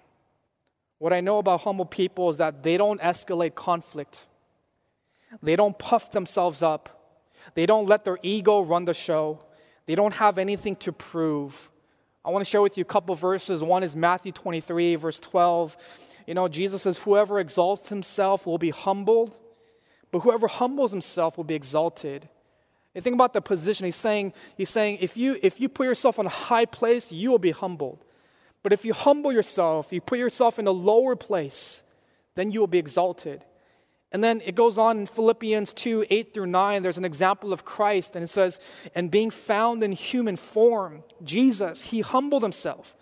What 1.03 1.13
I 1.13 1.21
know 1.21 1.39
about 1.39 1.63
humble 1.63 1.85
people 1.85 2.31
is 2.31 2.37
that 2.37 2.63
they 2.63 2.77
don't 2.77 3.01
escalate 3.01 3.57
conflict. 3.57 4.29
They 5.43 5.57
don't 5.57 5.77
puff 5.77 6.13
themselves 6.13 6.63
up. 6.63 7.19
They 7.57 7.67
don't 7.67 7.89
let 7.89 8.05
their 8.05 8.21
ego 8.23 8.61
run 8.63 8.85
the 8.85 8.95
show. 8.95 9.45
They 9.87 9.97
don't 9.97 10.15
have 10.15 10.39
anything 10.39 10.77
to 10.77 10.93
prove. 10.93 11.69
I 12.25 12.31
want 12.31 12.45
to 12.45 12.49
share 12.49 12.63
with 12.63 12.79
you 12.79 12.83
a 12.83 12.85
couple 12.85 13.17
verses. 13.17 13.65
One 13.65 13.83
is 13.83 13.97
Matthew 13.97 14.31
23, 14.31 14.95
verse 14.95 15.19
12. 15.19 15.77
You 16.29 16.35
know, 16.35 16.47
Jesus 16.47 16.83
says, 16.83 16.99
Whoever 16.99 17.41
exalts 17.41 17.89
himself 17.89 18.47
will 18.47 18.59
be 18.59 18.71
humbled, 18.71 19.37
but 20.13 20.21
whoever 20.21 20.47
humbles 20.47 20.93
himself 20.93 21.37
will 21.37 21.43
be 21.43 21.57
exalted. 21.57 22.29
And 22.95 23.03
think 23.03 23.15
about 23.15 23.33
the 23.33 23.41
position. 23.41 23.87
He's 23.87 23.97
saying, 23.97 24.35
he's 24.57 24.71
saying 24.71 24.99
if, 25.01 25.17
you, 25.17 25.37
if 25.43 25.61
you 25.61 25.69
put 25.69 25.87
yourself 25.87 26.21
on 26.21 26.27
a 26.27 26.37
high 26.47 26.65
place, 26.65 27.11
you 27.11 27.33
will 27.33 27.41
be 27.41 27.51
humbled. 27.51 28.05
But 28.63 28.73
if 28.73 28.85
you 28.85 28.93
humble 28.93 29.33
yourself, 29.33 29.93
you 29.93 30.01
put 30.01 30.19
yourself 30.19 30.59
in 30.59 30.67
a 30.67 30.73
lower 30.73 31.17
place, 31.17 31.83
then 32.35 32.51
you 32.51 32.61
will 32.61 32.67
be 32.67 32.79
exalted. 32.79 33.45
And 34.13 34.23
then 34.23 34.43
it 34.45 34.55
goes 34.55 34.77
on 34.77 34.99
in 35.01 35.07
Philippians 35.07 35.73
2 35.73 36.07
8 36.09 36.35
through 36.35 36.47
9. 36.47 36.83
There's 36.83 36.99
an 36.99 37.05
example 37.05 37.53
of 37.53 37.65
Christ, 37.65 38.15
and 38.15 38.23
it 38.23 38.29
says, 38.29 38.61
And 38.95 39.11
being 39.11 39.31
found 39.31 39.83
in 39.83 39.93
human 39.93 40.37
form, 40.37 41.03
Jesus, 41.25 41.83
he 41.85 42.03
humbled 42.03 42.43
himself 42.43 42.95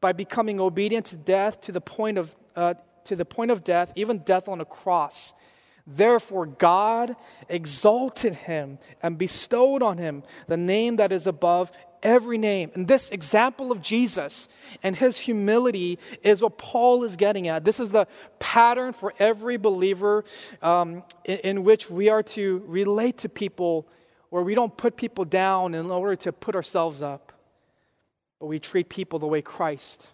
by 0.00 0.12
becoming 0.12 0.60
obedient 0.60 1.06
to 1.06 1.16
death 1.16 1.60
to 1.62 1.72
the 1.72 1.80
point 1.80 2.18
of, 2.18 2.36
uh, 2.56 2.74
to 3.04 3.14
the 3.14 3.24
point 3.24 3.52
of 3.52 3.62
death, 3.62 3.92
even 3.94 4.18
death 4.18 4.48
on 4.48 4.60
a 4.60 4.64
cross. 4.64 5.32
Therefore, 5.86 6.44
God 6.44 7.16
exalted 7.48 8.34
him 8.34 8.78
and 9.02 9.16
bestowed 9.16 9.82
on 9.82 9.96
him 9.96 10.22
the 10.46 10.56
name 10.56 10.96
that 10.96 11.12
is 11.12 11.26
above 11.26 11.72
every 12.02 12.38
name. 12.38 12.70
And 12.74 12.88
this 12.88 13.10
example 13.10 13.72
of 13.72 13.82
Jesus 13.82 14.48
and 14.82 14.96
his 14.96 15.18
humility 15.18 15.98
is 16.22 16.42
what 16.42 16.58
Paul 16.58 17.04
is 17.04 17.16
getting 17.16 17.48
at. 17.48 17.64
This 17.64 17.80
is 17.80 17.90
the 17.90 18.06
pattern 18.38 18.92
for 18.92 19.14
every 19.18 19.56
believer 19.56 20.24
um, 20.62 21.02
in, 21.24 21.38
in 21.38 21.64
which 21.64 21.90
we 21.90 22.08
are 22.08 22.22
to 22.22 22.62
relate 22.66 23.18
to 23.18 23.28
people 23.28 23.86
where 24.30 24.42
we 24.42 24.54
don't 24.54 24.76
put 24.76 24.96
people 24.96 25.24
down 25.24 25.74
in 25.74 25.90
order 25.90 26.16
to 26.16 26.32
put 26.32 26.54
ourselves 26.54 27.02
up, 27.02 27.32
but 28.38 28.46
we 28.46 28.58
treat 28.58 28.88
people 28.88 29.18
the 29.18 29.26
way 29.26 29.40
Christ 29.40 30.10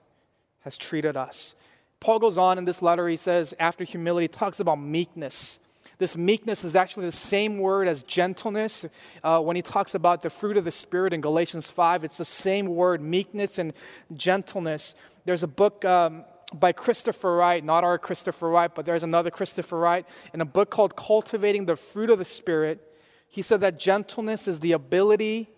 has 0.60 0.76
treated 0.76 1.16
us. 1.16 1.54
Paul 2.00 2.18
goes 2.18 2.38
on 2.38 2.58
in 2.58 2.64
this 2.64 2.82
letter, 2.82 3.08
he 3.08 3.16
says, 3.16 3.54
after 3.58 3.82
humility, 3.82 4.28
talks 4.28 4.60
about 4.60 4.76
meekness. 4.76 5.58
This 5.98 6.16
meekness 6.16 6.64
is 6.64 6.74
actually 6.74 7.06
the 7.06 7.12
same 7.12 7.58
word 7.58 7.88
as 7.88 8.02
gentleness. 8.02 8.84
Uh, 9.22 9.40
when 9.40 9.56
he 9.56 9.62
talks 9.62 9.94
about 9.94 10.22
the 10.22 10.30
fruit 10.30 10.56
of 10.56 10.64
the 10.64 10.70
Spirit 10.70 11.12
in 11.12 11.20
Galatians 11.20 11.70
5, 11.70 12.04
it's 12.04 12.18
the 12.18 12.24
same 12.24 12.66
word, 12.66 13.00
meekness 13.00 13.58
and 13.58 13.72
gentleness. 14.14 14.94
There's 15.24 15.42
a 15.42 15.48
book 15.48 15.84
um, 15.84 16.24
by 16.52 16.72
Christopher 16.72 17.36
Wright, 17.36 17.64
not 17.64 17.84
our 17.84 17.98
Christopher 17.98 18.48
Wright, 18.48 18.74
but 18.74 18.84
there's 18.84 19.02
another 19.02 19.30
Christopher 19.30 19.78
Wright, 19.78 20.06
in 20.32 20.40
a 20.40 20.44
book 20.44 20.70
called 20.70 20.96
Cultivating 20.96 21.66
the 21.66 21.76
Fruit 21.76 22.10
of 22.10 22.18
the 22.18 22.24
Spirit. 22.24 22.80
He 23.28 23.42
said 23.42 23.60
that 23.60 23.78
gentleness 23.78 24.48
is 24.48 24.60
the 24.60 24.72
ability 24.72 25.50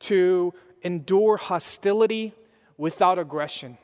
to 0.00 0.52
endure 0.82 1.36
hostility 1.36 2.34
without 2.76 3.18
aggression 3.18 3.78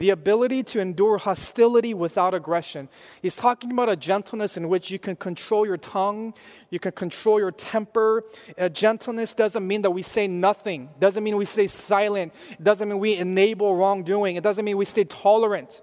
the 0.00 0.08
ability 0.08 0.62
to 0.62 0.80
endure 0.80 1.18
hostility 1.18 1.92
without 1.92 2.32
aggression. 2.32 2.88
He's 3.20 3.36
talking 3.36 3.70
about 3.70 3.90
a 3.90 3.96
gentleness 3.96 4.56
in 4.56 4.70
which 4.70 4.90
you 4.90 4.98
can 4.98 5.14
control 5.14 5.66
your 5.66 5.76
tongue, 5.76 6.32
you 6.70 6.78
can 6.78 6.92
control 6.92 7.38
your 7.38 7.50
temper. 7.50 8.24
Gentleness 8.72 9.34
doesn't 9.34 9.64
mean 9.64 9.82
that 9.82 9.90
we 9.90 10.00
say 10.00 10.26
nothing, 10.26 10.88
doesn't 10.98 11.22
mean 11.22 11.36
we 11.36 11.44
stay 11.44 11.66
silent, 11.66 12.32
it 12.50 12.64
doesn't 12.64 12.88
mean 12.88 12.98
we 12.98 13.14
enable 13.14 13.76
wrongdoing, 13.76 14.36
it 14.36 14.42
doesn't 14.42 14.64
mean 14.64 14.78
we 14.78 14.86
stay 14.86 15.04
tolerant. 15.04 15.82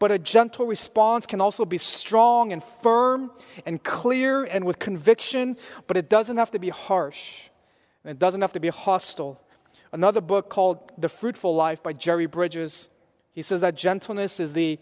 But 0.00 0.10
a 0.10 0.18
gentle 0.18 0.66
response 0.66 1.24
can 1.24 1.40
also 1.40 1.64
be 1.64 1.78
strong 1.78 2.52
and 2.52 2.60
firm 2.82 3.30
and 3.64 3.80
clear 3.84 4.42
and 4.42 4.64
with 4.64 4.80
conviction, 4.80 5.56
but 5.86 5.96
it 5.96 6.10
doesn't 6.10 6.38
have 6.38 6.50
to 6.50 6.58
be 6.58 6.70
harsh 6.70 7.50
and 8.02 8.10
it 8.10 8.18
doesn't 8.18 8.40
have 8.40 8.52
to 8.54 8.60
be 8.60 8.70
hostile. 8.70 9.40
Another 9.92 10.20
book 10.20 10.50
called 10.50 10.90
The 10.98 11.08
Fruitful 11.08 11.54
Life 11.54 11.84
by 11.84 11.92
Jerry 11.92 12.26
Bridges 12.26 12.88
he 13.34 13.42
says 13.42 13.60
that 13.62 13.74
gentleness 13.74 14.40
is 14.40 14.52
the 14.52 14.78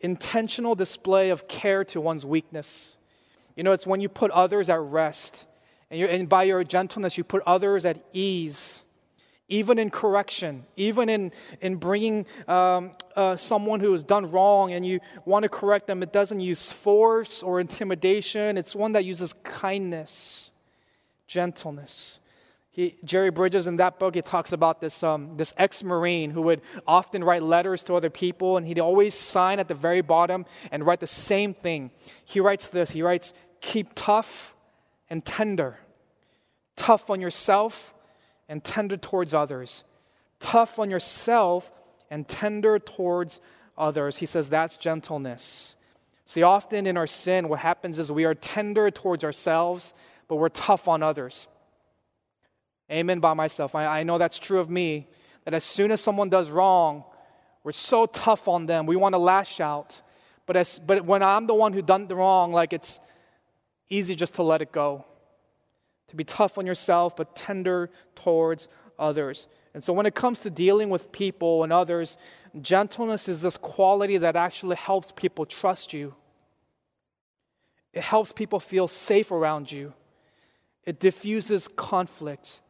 intentional 0.00 0.74
display 0.74 1.30
of 1.30 1.48
care 1.48 1.84
to 1.84 2.00
one's 2.00 2.24
weakness. 2.24 2.98
You 3.56 3.64
know, 3.64 3.72
it's 3.72 3.86
when 3.86 4.00
you 4.00 4.08
put 4.08 4.30
others 4.30 4.70
at 4.70 4.80
rest. 4.80 5.44
And, 5.90 6.00
and 6.02 6.28
by 6.28 6.44
your 6.44 6.62
gentleness, 6.62 7.18
you 7.18 7.24
put 7.24 7.42
others 7.46 7.84
at 7.84 7.98
ease. 8.12 8.84
Even 9.48 9.78
in 9.78 9.90
correction, 9.90 10.66
even 10.76 11.08
in, 11.08 11.32
in 11.60 11.76
bringing 11.76 12.26
um, 12.48 12.90
uh, 13.14 13.36
someone 13.36 13.78
who 13.78 13.92
has 13.92 14.02
done 14.02 14.28
wrong 14.32 14.72
and 14.72 14.84
you 14.84 14.98
want 15.24 15.44
to 15.44 15.48
correct 15.48 15.86
them, 15.86 16.02
it 16.02 16.12
doesn't 16.12 16.40
use 16.40 16.72
force 16.72 17.44
or 17.44 17.60
intimidation. 17.60 18.58
It's 18.58 18.74
one 18.74 18.92
that 18.92 19.04
uses 19.04 19.32
kindness, 19.44 20.50
gentleness. 21.28 22.18
He, 22.76 22.98
Jerry 23.04 23.30
Bridges, 23.30 23.66
in 23.66 23.76
that 23.76 23.98
book, 23.98 24.16
he 24.16 24.20
talks 24.20 24.52
about 24.52 24.82
this, 24.82 25.02
um, 25.02 25.38
this 25.38 25.54
ex 25.56 25.82
Marine 25.82 26.30
who 26.30 26.42
would 26.42 26.60
often 26.86 27.24
write 27.24 27.42
letters 27.42 27.82
to 27.84 27.94
other 27.94 28.10
people, 28.10 28.58
and 28.58 28.66
he'd 28.66 28.78
always 28.78 29.14
sign 29.14 29.58
at 29.58 29.66
the 29.66 29.74
very 29.74 30.02
bottom 30.02 30.44
and 30.70 30.84
write 30.84 31.00
the 31.00 31.06
same 31.06 31.54
thing. 31.54 31.90
He 32.22 32.38
writes 32.38 32.68
this 32.68 32.90
He 32.90 33.00
writes, 33.00 33.32
Keep 33.62 33.92
tough 33.94 34.54
and 35.08 35.24
tender. 35.24 35.78
Tough 36.76 37.08
on 37.08 37.18
yourself 37.18 37.94
and 38.46 38.62
tender 38.62 38.98
towards 38.98 39.32
others. 39.32 39.84
Tough 40.38 40.78
on 40.78 40.90
yourself 40.90 41.72
and 42.10 42.28
tender 42.28 42.78
towards 42.78 43.40
others. 43.78 44.18
He 44.18 44.26
says 44.26 44.50
that's 44.50 44.76
gentleness. 44.76 45.76
See, 46.26 46.42
often 46.42 46.86
in 46.86 46.98
our 46.98 47.06
sin, 47.06 47.48
what 47.48 47.60
happens 47.60 47.98
is 47.98 48.12
we 48.12 48.26
are 48.26 48.34
tender 48.34 48.90
towards 48.90 49.24
ourselves, 49.24 49.94
but 50.28 50.36
we're 50.36 50.50
tough 50.50 50.88
on 50.88 51.02
others. 51.02 51.48
Amen 52.90 53.20
by 53.20 53.34
myself. 53.34 53.74
I, 53.74 54.00
I 54.00 54.02
know 54.02 54.18
that's 54.18 54.38
true 54.38 54.60
of 54.60 54.70
me, 54.70 55.08
that 55.44 55.54
as 55.54 55.64
soon 55.64 55.90
as 55.90 56.00
someone 56.00 56.28
does 56.28 56.50
wrong, 56.50 57.04
we're 57.64 57.72
so 57.72 58.06
tough 58.06 58.46
on 58.46 58.66
them. 58.66 58.86
We 58.86 58.96
want 58.96 59.14
to 59.14 59.18
lash 59.18 59.60
out. 59.60 60.02
But, 60.46 60.56
as, 60.56 60.78
but 60.78 61.04
when 61.04 61.22
I'm 61.22 61.46
the 61.46 61.54
one 61.54 61.72
who 61.72 61.82
done 61.82 62.06
the 62.06 62.14
wrong, 62.14 62.52
like 62.52 62.72
it's 62.72 63.00
easy 63.88 64.14
just 64.14 64.34
to 64.34 64.42
let 64.42 64.62
it 64.62 64.70
go. 64.70 65.04
To 66.08 66.16
be 66.16 66.22
tough 66.22 66.58
on 66.58 66.66
yourself, 66.66 67.16
but 67.16 67.34
tender 67.34 67.90
towards 68.14 68.68
others. 68.98 69.48
And 69.74 69.82
so 69.82 69.92
when 69.92 70.06
it 70.06 70.14
comes 70.14 70.38
to 70.40 70.50
dealing 70.50 70.90
with 70.90 71.10
people 71.10 71.64
and 71.64 71.72
others, 71.72 72.16
gentleness 72.60 73.28
is 73.28 73.42
this 73.42 73.56
quality 73.56 74.16
that 74.18 74.36
actually 74.36 74.76
helps 74.76 75.10
people 75.12 75.44
trust 75.44 75.92
you. 75.92 76.14
It 77.92 78.02
helps 78.02 78.32
people 78.32 78.60
feel 78.60 78.88
safe 78.88 79.32
around 79.32 79.72
you. 79.72 79.92
It 80.84 81.00
diffuses 81.00 81.66
conflict. 81.66 82.60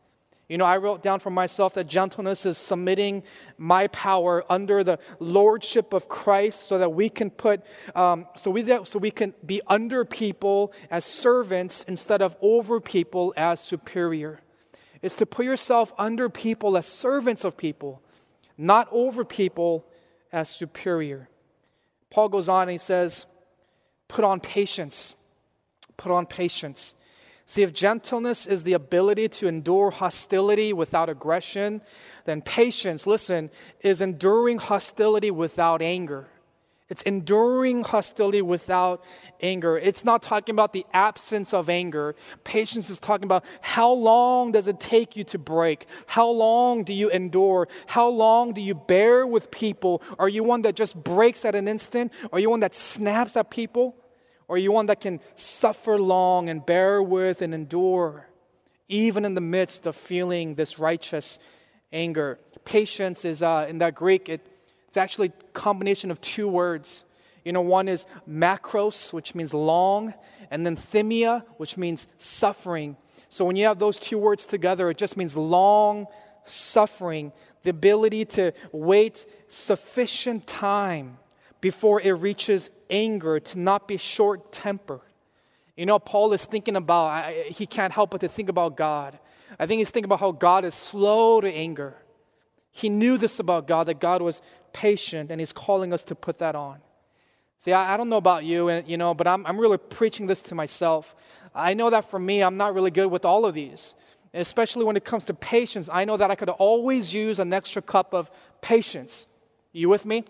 You 0.48 0.58
know, 0.58 0.64
I 0.64 0.76
wrote 0.76 1.02
down 1.02 1.18
for 1.18 1.30
myself 1.30 1.74
that 1.74 1.88
gentleness 1.88 2.46
is 2.46 2.56
submitting 2.56 3.24
my 3.58 3.88
power 3.88 4.44
under 4.48 4.84
the 4.84 5.00
lordship 5.18 5.92
of 5.92 6.08
Christ, 6.08 6.68
so 6.68 6.78
that 6.78 6.90
we 6.90 7.08
can 7.08 7.30
put, 7.30 7.62
um, 7.96 8.26
so 8.36 8.52
we 8.52 8.64
so 8.84 8.98
we 9.00 9.10
can 9.10 9.34
be 9.44 9.60
under 9.66 10.04
people 10.04 10.72
as 10.88 11.04
servants 11.04 11.84
instead 11.88 12.22
of 12.22 12.36
over 12.40 12.80
people 12.80 13.34
as 13.36 13.58
superior. 13.58 14.40
It's 15.02 15.16
to 15.16 15.26
put 15.26 15.44
yourself 15.44 15.92
under 15.98 16.28
people 16.28 16.76
as 16.76 16.86
servants 16.86 17.44
of 17.44 17.56
people, 17.56 18.00
not 18.56 18.86
over 18.92 19.24
people 19.24 19.84
as 20.32 20.48
superior. 20.48 21.28
Paul 22.10 22.28
goes 22.28 22.48
on 22.48 22.62
and 22.62 22.70
he 22.70 22.78
says, 22.78 23.26
"Put 24.06 24.24
on 24.24 24.38
patience. 24.38 25.16
Put 25.96 26.12
on 26.12 26.26
patience." 26.26 26.94
See, 27.48 27.62
if 27.62 27.72
gentleness 27.72 28.44
is 28.44 28.64
the 28.64 28.72
ability 28.72 29.28
to 29.28 29.46
endure 29.46 29.92
hostility 29.92 30.72
without 30.72 31.08
aggression, 31.08 31.80
then 32.24 32.42
patience, 32.42 33.06
listen, 33.06 33.50
is 33.80 34.00
enduring 34.00 34.58
hostility 34.58 35.30
without 35.30 35.80
anger. 35.80 36.26
It's 36.88 37.02
enduring 37.02 37.84
hostility 37.84 38.42
without 38.42 39.04
anger. 39.40 39.78
It's 39.78 40.04
not 40.04 40.22
talking 40.22 40.54
about 40.54 40.72
the 40.72 40.86
absence 40.92 41.54
of 41.54 41.70
anger. 41.70 42.16
Patience 42.42 42.90
is 42.90 42.98
talking 42.98 43.24
about 43.24 43.44
how 43.60 43.92
long 43.92 44.50
does 44.50 44.66
it 44.66 44.80
take 44.80 45.16
you 45.16 45.22
to 45.24 45.38
break? 45.38 45.86
How 46.06 46.28
long 46.28 46.82
do 46.82 46.92
you 46.92 47.10
endure? 47.10 47.68
How 47.86 48.08
long 48.08 48.54
do 48.54 48.60
you 48.60 48.74
bear 48.74 49.24
with 49.24 49.52
people? 49.52 50.02
Are 50.18 50.28
you 50.28 50.42
one 50.42 50.62
that 50.62 50.74
just 50.74 50.96
breaks 51.02 51.44
at 51.44 51.54
an 51.54 51.66
instant? 51.68 52.12
Are 52.32 52.40
you 52.40 52.50
one 52.50 52.60
that 52.60 52.74
snaps 52.74 53.36
at 53.36 53.50
people? 53.50 53.96
Or 54.48 54.56
are 54.56 54.58
you 54.58 54.72
one 54.72 54.86
that 54.86 55.00
can 55.00 55.20
suffer 55.34 55.98
long 55.98 56.48
and 56.48 56.64
bear 56.64 57.02
with 57.02 57.42
and 57.42 57.52
endure, 57.52 58.28
even 58.88 59.24
in 59.24 59.34
the 59.34 59.40
midst 59.40 59.86
of 59.86 59.96
feeling 59.96 60.54
this 60.54 60.78
righteous 60.78 61.38
anger? 61.92 62.38
Patience 62.64 63.24
is, 63.24 63.42
uh, 63.42 63.66
in 63.68 63.78
that 63.78 63.94
Greek, 63.94 64.28
it, 64.28 64.46
it's 64.88 64.96
actually 64.96 65.28
a 65.28 65.52
combination 65.52 66.10
of 66.10 66.20
two 66.20 66.48
words. 66.48 67.04
You 67.44 67.52
know, 67.52 67.60
one 67.60 67.88
is 67.88 68.06
makros, 68.28 69.12
which 69.12 69.34
means 69.34 69.52
long, 69.52 70.14
and 70.50 70.64
then 70.64 70.76
thymia, 70.76 71.44
which 71.56 71.76
means 71.76 72.06
suffering. 72.18 72.96
So 73.28 73.44
when 73.44 73.56
you 73.56 73.66
have 73.66 73.78
those 73.78 73.98
two 73.98 74.18
words 74.18 74.46
together, 74.46 74.90
it 74.90 74.96
just 74.96 75.16
means 75.16 75.36
long 75.36 76.06
suffering, 76.44 77.32
the 77.64 77.70
ability 77.70 78.24
to 78.24 78.52
wait 78.72 79.26
sufficient 79.48 80.46
time 80.46 81.18
before 81.66 82.00
it 82.00 82.12
reaches 82.12 82.70
anger, 82.90 83.40
to 83.40 83.58
not 83.58 83.88
be 83.88 83.96
short 83.96 84.52
tempered. 84.52 85.00
You 85.76 85.84
know, 85.84 85.98
Paul 85.98 86.32
is 86.32 86.44
thinking 86.44 86.76
about, 86.76 87.06
I, 87.06 87.46
he 87.48 87.66
can't 87.66 87.92
help 87.92 88.10
but 88.12 88.20
to 88.20 88.28
think 88.28 88.48
about 88.48 88.76
God. 88.76 89.18
I 89.58 89.66
think 89.66 89.80
he's 89.80 89.90
thinking 89.90 90.04
about 90.04 90.20
how 90.20 90.30
God 90.30 90.64
is 90.64 90.76
slow 90.76 91.40
to 91.40 91.52
anger. 91.52 91.96
He 92.70 92.88
knew 92.88 93.18
this 93.18 93.40
about 93.40 93.66
God, 93.66 93.88
that 93.88 93.98
God 93.98 94.22
was 94.22 94.42
patient, 94.72 95.32
and 95.32 95.40
he's 95.40 95.52
calling 95.52 95.92
us 95.92 96.04
to 96.04 96.14
put 96.14 96.38
that 96.38 96.54
on. 96.54 96.78
See, 97.58 97.72
I, 97.72 97.94
I 97.94 97.96
don't 97.96 98.10
know 98.10 98.16
about 98.26 98.44
you, 98.44 98.68
and, 98.68 98.86
you 98.86 98.96
know, 98.96 99.12
but 99.12 99.26
I'm, 99.26 99.44
I'm 99.44 99.58
really 99.58 99.78
preaching 99.78 100.28
this 100.28 100.42
to 100.42 100.54
myself. 100.54 101.16
I 101.52 101.74
know 101.74 101.90
that 101.90 102.04
for 102.04 102.20
me, 102.20 102.44
I'm 102.44 102.56
not 102.56 102.74
really 102.74 102.92
good 102.92 103.08
with 103.08 103.24
all 103.24 103.44
of 103.44 103.54
these. 103.54 103.96
Especially 104.32 104.84
when 104.84 104.96
it 104.96 105.04
comes 105.04 105.24
to 105.24 105.34
patience, 105.34 105.88
I 105.92 106.04
know 106.04 106.16
that 106.16 106.30
I 106.30 106.36
could 106.36 106.50
always 106.50 107.12
use 107.12 107.40
an 107.40 107.52
extra 107.52 107.82
cup 107.82 108.14
of 108.14 108.30
patience. 108.60 109.26
You 109.72 109.88
with 109.88 110.06
me? 110.06 110.22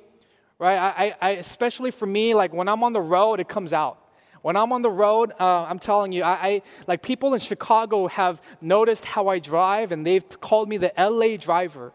Right? 0.59 0.79
I, 0.79 1.15
I, 1.21 1.31
especially 1.33 1.91
for 1.91 2.07
me, 2.07 2.35
like 2.35 2.53
when 2.53 2.69
I'm 2.69 2.83
on 2.83 2.93
the 2.93 3.01
road, 3.01 3.41
it 3.41 3.49
comes 3.49 3.73
out. 3.73 3.99
When 4.43 4.57
I'm 4.57 4.73
on 4.73 4.83
the 4.83 4.91
road, 4.91 5.33
uh, 5.41 5.65
I'm 5.65 5.81
telling 5.81 6.13
you, 6.13 6.23
I, 6.23 6.33
I, 6.33 6.63
like 6.87 7.03
people 7.03 7.35
in 7.35 7.41
Chicago 7.41 8.07
have 8.07 8.41
noticed 8.61 9.05
how 9.05 9.29
I 9.29 9.41
drive, 9.41 9.91
and 9.91 10.07
they've 10.07 10.25
called 10.41 10.69
me 10.69 10.77
the 10.77 10.93
LA 10.97 11.37
driver, 11.37 11.93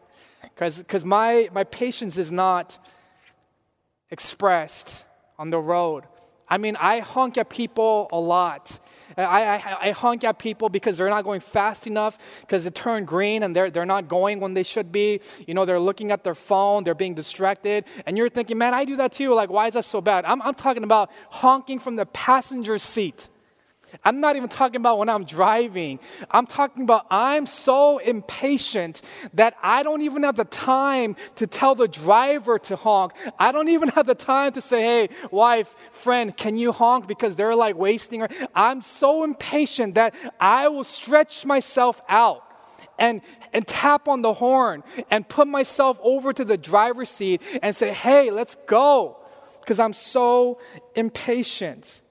because 0.56 1.06
my 1.06 1.50
my 1.54 1.64
patience 1.64 2.18
is 2.18 2.30
not 2.32 2.78
expressed 4.10 5.06
on 5.40 5.50
the 5.50 5.60
road. 5.60 6.04
I 6.52 6.58
mean, 6.58 6.76
I 6.76 7.00
honk 7.00 7.38
at 7.38 7.50
people 7.50 8.10
a 8.12 8.20
lot. 8.20 8.78
Uh, 9.18 9.22
I, 9.22 9.56
I, 9.56 9.78
I, 9.88 9.92
honk 9.92 10.26
at 10.26 10.38
people 10.38 10.68
because 10.68 10.98
they're 10.98 11.10
not 11.10 11.24
going 11.24 11.40
fast 11.40 11.88
enough, 11.88 12.18
because 12.42 12.66
it 12.66 12.76
turned 12.76 13.08
green 13.08 13.42
and 13.42 13.56
they're, 13.56 13.72
they're 13.72 13.86
not 13.86 14.10
going 14.10 14.42
when 14.42 14.54
they 14.54 14.64
should 14.64 14.92
be. 14.92 15.22
You 15.48 15.54
know, 15.54 15.64
they're 15.64 15.80
looking 15.80 16.12
at 16.12 16.26
their 16.26 16.36
phone, 16.36 16.84
they're 16.84 16.94
being 16.94 17.14
distracted. 17.14 17.86
And 18.06 18.18
you're 18.18 18.28
thinking, 18.28 18.58
man, 18.58 18.74
I 18.74 18.84
do 18.84 18.98
that 18.98 19.14
too. 19.14 19.34
Like, 19.34 19.50
why 19.50 19.68
is 19.68 19.76
that 19.76 19.86
so 19.86 20.02
bad? 20.02 20.26
I'm, 20.26 20.42
I'm 20.42 20.54
talking 20.54 20.84
about 20.84 21.10
honking 21.30 21.80
from 21.80 21.96
the 21.96 22.06
passenger 22.06 22.78
seat. 22.78 23.30
I'm 24.04 24.20
not 24.20 24.36
even 24.36 24.50
talking 24.50 24.78
about 24.78 24.98
when 24.98 25.10
I'm 25.10 25.26
driving. 25.26 26.00
I'm 26.30 26.46
talking 26.46 26.84
about 26.84 27.06
I'm 27.10 27.46
so 27.46 27.98
impatient 28.00 29.02
that 29.34 29.56
I 29.62 29.84
don't 29.84 30.02
even 30.02 30.24
have 30.24 30.36
the 30.36 30.46
time 30.46 31.16
to 31.36 31.48
tell 31.48 31.76
the 31.76 31.88
driver 31.88 32.60
to 32.60 32.76
honk. 32.76 33.14
I 33.38 33.52
don't 33.52 33.70
even 33.70 33.90
have 33.90 34.06
the 34.06 34.16
time 34.16 34.54
to 34.54 34.62
say, 34.62 34.82
hey, 34.82 35.10
wife, 35.32 35.76
friend, 35.92 36.36
can 36.36 36.58
you 36.58 36.72
honk? 36.72 37.08
Because 37.08 37.36
they're 37.36 37.56
like 37.56 37.76
wasting. 37.76 38.26
I'm 38.56 38.82
so 38.82 39.24
impatient 39.24 39.96
that 39.96 40.16
I 40.40 40.68
will 40.68 40.84
stretch 40.84 41.46
myself 41.46 42.02
out 42.08 42.44
and, 42.98 43.22
and 43.52 43.68
tap 43.68 44.08
on 44.08 44.22
the 44.22 44.34
horn 44.34 44.84
and 45.10 45.28
put 45.28 45.48
myself 45.48 46.00
over 46.04 46.32
to 46.34 46.46
the 46.46 46.58
driver's 46.58 47.10
seat 47.10 47.42
and 47.62 47.76
say, 47.76 47.92
hey, 47.92 48.32
let's 48.32 48.56
go. 48.68 49.18
Because 49.60 49.80
I'm 49.80 49.94
so 49.94 50.60
impatient. 50.96 52.02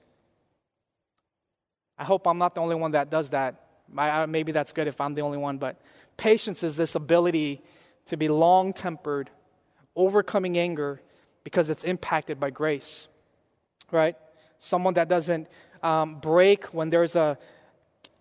I 2.01 2.03
hope 2.03 2.25
I'm 2.25 2.39
not 2.39 2.55
the 2.55 2.61
only 2.61 2.73
one 2.73 2.93
that 2.93 3.11
does 3.11 3.29
that. 3.29 3.61
maybe 4.27 4.51
that's 4.51 4.73
good 4.73 4.87
if 4.87 4.99
I'm 4.99 5.13
the 5.13 5.21
only 5.21 5.37
one, 5.37 5.59
but 5.59 5.79
patience 6.17 6.63
is 6.63 6.75
this 6.75 6.95
ability 6.95 7.61
to 8.07 8.17
be 8.17 8.27
long 8.27 8.73
tempered, 8.73 9.29
overcoming 9.95 10.57
anger, 10.57 10.99
because 11.43 11.69
it's 11.69 11.83
impacted 11.83 12.39
by 12.39 12.49
grace, 12.49 13.07
right? 13.91 14.15
Someone 14.57 14.95
that 14.95 15.09
doesn't 15.09 15.47
um, 15.83 16.19
break 16.19 16.65
when 16.73 16.89
there's 16.89 17.15
a 17.15 17.37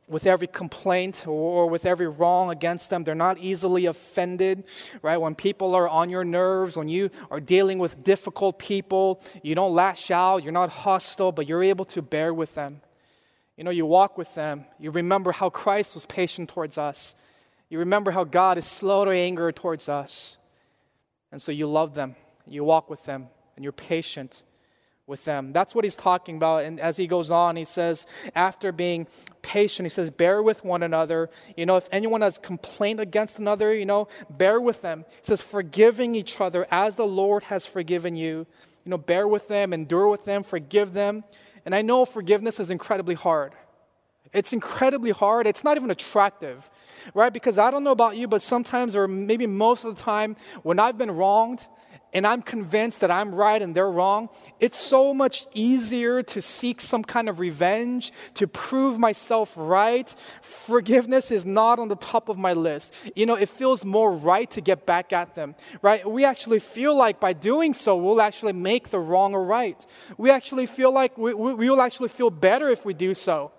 with 0.07 0.27
every 0.27 0.49
complaint 0.49 1.27
or 1.27 1.67
with 1.69 1.87
every 1.87 2.09
wrong 2.09 2.51
against 2.51 2.91
them. 2.91 3.05
They're 3.05 3.15
not 3.15 3.39
easily 3.39 3.87
offended, 3.87 4.65
right? 5.01 5.17
When 5.17 5.35
people 5.35 5.75
are 5.75 5.89
on 5.89 6.11
your 6.11 6.25
nerves, 6.25 6.77
when 6.77 6.89
you 6.89 7.11
are 7.31 7.41
dealing 7.41 7.79
with 7.79 8.05
difficult 8.05 8.59
people, 8.59 9.23
you 9.43 9.55
don't 9.55 9.73
lash 9.73 10.11
out, 10.11 10.43
you're 10.43 10.53
not 10.53 10.69
hostile, 10.69 11.33
but 11.33 11.47
you're 11.47 11.63
able 11.63 11.87
to 11.87 12.03
bear 12.03 12.35
with 12.35 12.55
them. 12.57 12.83
You 13.61 13.65
know, 13.65 13.71
you 13.71 13.85
walk 13.85 14.17
with 14.17 14.35
them. 14.35 14.65
You 14.79 14.91
remember 14.91 15.33
how 15.33 15.51
Christ 15.51 15.93
was 15.95 16.07
patient 16.07 16.49
towards 16.49 16.79
us. 16.79 17.15
You 17.69 17.81
remember 17.81 18.11
how 18.11 18.25
God 18.25 18.57
is 18.57 18.65
slow 18.65 19.05
to 19.05 19.11
anger 19.11 19.53
towards 19.53 19.87
us. 19.87 20.39
And 21.31 21.43
so 21.43 21.53
you 21.53 21.67
love 21.67 21.93
them, 21.93 22.17
you 22.47 22.65
walk 22.65 22.89
with 22.89 23.05
them, 23.05 23.29
and 23.57 23.63
you're 23.63 23.73
patient 23.73 24.45
with 25.07 25.27
them. 25.27 25.53
That's 25.53 25.75
what 25.75 25.85
he's 25.85 25.95
talking 25.95 26.37
about. 26.37 26.65
And 26.65 26.81
as 26.81 26.97
he 26.97 27.07
goes 27.07 27.31
on, 27.31 27.57
he 27.57 27.65
says, 27.65 28.07
after 28.35 28.73
being 28.73 29.07
patient, 29.43 29.85
he 29.85 29.91
says, 29.91 30.11
bear 30.11 30.43
with 30.43 30.65
one 30.65 30.83
another. 30.83 31.29
You 31.55 31.67
know, 31.67 31.77
if 31.77 31.87
anyone 31.93 32.23
has 32.23 32.39
complaint 32.39 32.99
against 32.99 33.39
another, 33.39 33.75
you 33.75 33.85
know, 33.85 34.09
bear 34.31 34.59
with 34.59 34.81
them. 34.81 35.05
He 35.07 35.27
says, 35.27 35.43
forgiving 35.43 36.15
each 36.15 36.41
other 36.41 36.67
as 36.71 36.97
the 36.97 37.07
Lord 37.07 37.43
has 37.43 37.67
forgiven 37.67 38.17
you. 38.17 38.47
You 38.87 38.91
know, 38.91 38.97
bear 38.97 39.29
with 39.29 39.49
them, 39.49 39.75
endure 39.75 40.09
with 40.09 40.25
them, 40.25 40.45
forgive 40.45 40.95
them. 40.95 41.25
And 41.65 41.75
I 41.75 41.83
know 41.83 42.05
forgiveness 42.05 42.61
is 42.61 42.71
incredibly 42.71 43.15
hard. 43.15 43.55
It's 44.33 44.53
incredibly 44.53 45.11
hard. 45.11 45.47
It's 45.47 45.65
not 45.65 45.77
even 45.77 45.91
attractive, 45.91 46.71
right? 47.15 47.33
Because 47.33 47.59
I 47.59 47.71
don't 47.71 47.83
know 47.83 47.91
about 47.91 48.17
you, 48.17 48.29
but 48.29 48.43
sometimes, 48.43 48.95
or 48.95 49.09
maybe 49.09 49.47
most 49.47 49.85
of 49.85 49.97
the 49.97 50.03
time, 50.03 50.37
when 50.63 50.79
I've 50.79 50.97
been 50.97 51.11
wronged, 51.11 51.67
and 52.13 52.27
I'm 52.27 52.43
convinced 52.43 53.01
that 53.01 53.11
I'm 53.11 53.35
right 53.35 53.61
and 53.63 53.75
they're 53.75 53.91
wrong, 53.91 54.29
it's 54.59 54.79
so 54.79 55.15
much 55.15 55.47
easier 55.55 56.23
to 56.25 56.43
seek 56.43 56.81
some 56.81 57.05
kind 57.05 57.29
of 57.29 57.39
revenge, 57.39 58.13
to 58.35 58.47
prove 58.47 58.99
myself 58.99 59.53
right. 59.57 60.13
Forgiveness 60.43 61.31
is 61.31 61.45
not 61.45 61.79
on 61.79 61.89
the 61.89 61.97
top 61.97 62.29
of 62.29 62.37
my 62.37 62.53
list. 62.53 62.95
You 63.15 63.27
know, 63.27 63.35
it 63.35 63.49
feels 63.49 63.85
more 63.85 64.13
right 64.13 64.51
to 64.51 64.61
get 64.61 64.87
back 64.87 65.13
at 65.13 65.35
them, 65.35 65.55
right? 65.83 66.09
We 66.09 66.25
actually 66.25 66.59
feel 66.59 66.97
like 66.97 67.21
by 67.21 67.33
doing 67.33 67.75
so, 67.75 67.97
we'll 67.97 68.21
actually 68.21 68.55
make 68.55 68.91
the 68.91 68.99
wrong 68.99 69.35
or 69.35 69.45
right. 69.45 69.85
We 70.19 70.31
actually 70.31 70.67
feel 70.67 70.93
like 70.93 71.17
we, 71.17 71.33
we 71.33 71.71
will 71.71 71.81
actually 71.81 72.09
feel 72.09 72.31
better 72.31 72.69
if 72.69 72.85
we 72.85 72.95
do 72.95 73.15
so. 73.15 73.53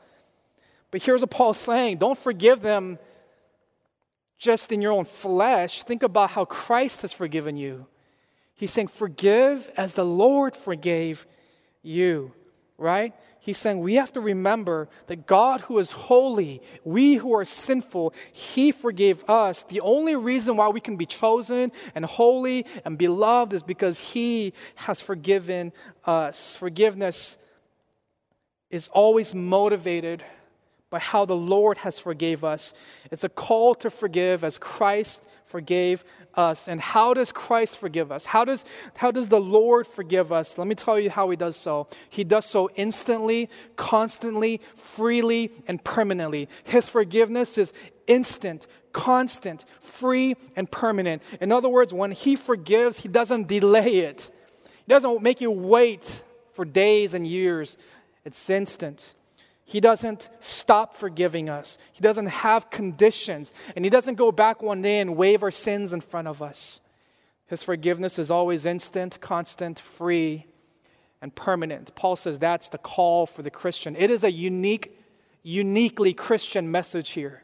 But 0.92 1.02
here's 1.02 1.22
what 1.22 1.32
Paul's 1.32 1.58
saying 1.58 1.98
don't 1.98 2.18
forgive 2.18 2.62
them 2.62 3.00
just 4.38 4.72
in 4.72 4.82
your 4.82 4.92
own 4.92 5.06
flesh. 5.06 5.84
Think 5.84 6.04
about 6.04 6.32
how 6.32 6.44
Christ 6.44 7.04
has 7.04 7.14
forgiven 7.14 7.56
you. 7.56 7.86
He's 8.62 8.70
saying, 8.70 8.90
Forgive 8.90 9.72
as 9.76 9.96
the 9.96 10.06
Lord 10.06 10.56
forgave 10.56 11.26
you, 11.82 12.32
right? 12.78 13.12
He's 13.40 13.58
saying 13.58 13.80
we 13.80 13.96
have 13.96 14.12
to 14.12 14.22
remember 14.22 14.88
that 15.08 15.26
God, 15.26 15.62
who 15.62 15.80
is 15.80 15.90
holy, 15.90 16.62
we 16.84 17.16
who 17.16 17.34
are 17.34 17.44
sinful, 17.44 18.14
He 18.32 18.72
forgave 18.72 19.28
us. 19.28 19.64
The 19.64 19.82
only 19.82 20.16
reason 20.16 20.58
why 20.58 20.68
we 20.68 20.80
can 20.80 20.96
be 20.96 21.08
chosen 21.08 21.72
and 21.96 22.06
holy 22.06 22.68
and 22.86 23.00
beloved 23.00 23.54
is 23.54 23.64
because 23.64 23.98
He 23.98 24.54
has 24.76 25.02
forgiven 25.02 25.74
us. 26.06 26.56
Forgiveness 26.56 27.40
is 28.70 28.90
always 28.90 29.34
motivated 29.34 30.24
by 30.92 31.00
how 31.00 31.26
the 31.26 31.36
Lord 31.36 31.80
has 31.80 32.00
forgave 32.00 32.44
us. 32.44 32.76
It's 33.10 33.24
a 33.24 33.30
call 33.30 33.74
to 33.74 33.90
forgive 33.90 34.44
as 34.44 34.60
Christ 34.60 35.26
forgave 35.46 36.04
us. 36.36 36.68
And 36.68 36.80
how 36.80 37.14
does 37.14 37.32
Christ 37.32 37.78
forgive 37.78 38.12
us? 38.12 38.26
How 38.26 38.46
does, 38.46 38.66
how 38.96 39.12
does 39.12 39.30
the 39.30 39.40
Lord 39.40 39.88
forgive 39.88 40.32
us? 40.32 40.58
Let 40.58 40.68
me 40.68 40.76
tell 40.76 41.00
you 41.00 41.10
how 41.10 41.30
He 41.30 41.36
does 41.36 41.56
so. 41.56 41.88
He 42.10 42.24
does 42.24 42.46
so 42.46 42.70
instantly, 42.76 43.50
constantly, 43.76 44.62
freely, 44.76 45.52
and 45.68 45.84
permanently. 45.84 46.50
His 46.64 46.90
forgiveness 46.90 47.58
is 47.58 47.74
instant, 48.08 48.68
constant, 48.94 49.66
free, 49.80 50.36
and 50.56 50.70
permanent. 50.70 51.22
In 51.40 51.52
other 51.52 51.70
words, 51.70 51.94
when 51.94 52.12
He 52.12 52.36
forgives, 52.36 53.00
He 53.00 53.08
doesn't 53.08 53.48
delay 53.48 54.00
it, 54.00 54.30
He 54.86 54.94
doesn't 54.94 55.22
make 55.22 55.42
you 55.42 55.52
wait 55.52 56.24
for 56.54 56.66
days 56.66 57.14
and 57.14 57.26
years. 57.26 57.78
It's 58.26 58.50
instant. 58.50 59.16
He 59.72 59.80
doesn't 59.80 60.30
stop 60.42 60.96
forgiving 60.96 61.48
us. 61.48 61.78
He 61.94 62.02
doesn't 62.02 62.26
have 62.26 62.70
conditions. 62.70 63.54
And 63.74 63.86
He 63.86 63.90
doesn't 63.90 64.16
go 64.16 64.30
back 64.30 64.62
one 64.62 64.82
day 64.82 65.00
and 65.00 65.16
wave 65.16 65.44
our 65.44 65.52
sins 65.52 65.94
in 65.94 66.02
front 66.02 66.28
of 66.28 66.42
us. 66.42 66.82
His 67.48 67.64
forgiveness 67.64 68.20
is 68.20 68.30
always 68.30 68.66
instant, 68.66 69.22
constant, 69.22 69.80
free, 69.80 70.46
and 71.22 71.34
permanent. 71.34 71.96
Paul 71.96 72.18
says 72.18 72.38
that's 72.38 72.68
the 72.68 72.80
call 72.80 73.26
for 73.26 73.44
the 73.44 73.50
Christian. 73.50 73.96
It 73.96 74.12
is 74.12 74.26
a 74.26 74.32
unique, 74.32 75.00
uniquely 75.42 76.14
Christian 76.14 76.70
message 76.70 77.12
here. 77.12 77.42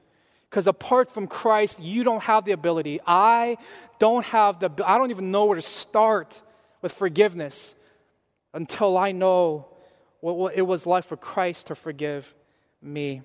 Because 0.49 0.67
apart 0.67 1.09
from 1.09 1.27
Christ, 1.27 1.79
you 1.79 2.03
don't 2.03 2.23
have 2.23 2.43
the 2.43 2.51
ability. 2.51 2.99
I 3.07 3.57
don't 3.99 4.25
have 4.25 4.59
the, 4.59 4.69
I 4.85 4.97
don't 4.97 5.11
even 5.11 5.31
know 5.31 5.45
where 5.45 5.55
to 5.55 5.61
start 5.61 6.41
with 6.81 6.91
forgiveness 6.91 7.73
until 8.53 8.97
I 8.97 9.13
know 9.13 9.67
what 10.21 10.55
it 10.55 10.63
was 10.63 10.85
like 10.85 11.03
for 11.03 11.17
Christ 11.17 11.67
to 11.67 11.75
forgive 11.75 12.33
me. 12.81 13.21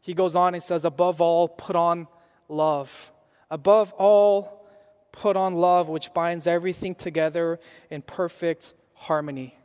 He 0.00 0.14
goes 0.14 0.36
on, 0.36 0.54
he 0.54 0.60
says, 0.60 0.84
above 0.84 1.20
all, 1.20 1.48
put 1.48 1.76
on 1.76 2.08
love. 2.48 3.10
Above 3.50 3.92
all, 3.94 4.66
put 5.12 5.36
on 5.36 5.54
love, 5.54 5.88
which 5.88 6.12
binds 6.12 6.46
everything 6.46 6.94
together 6.94 7.58
in 7.90 8.02
perfect 8.02 8.74
harmony. 8.94 9.56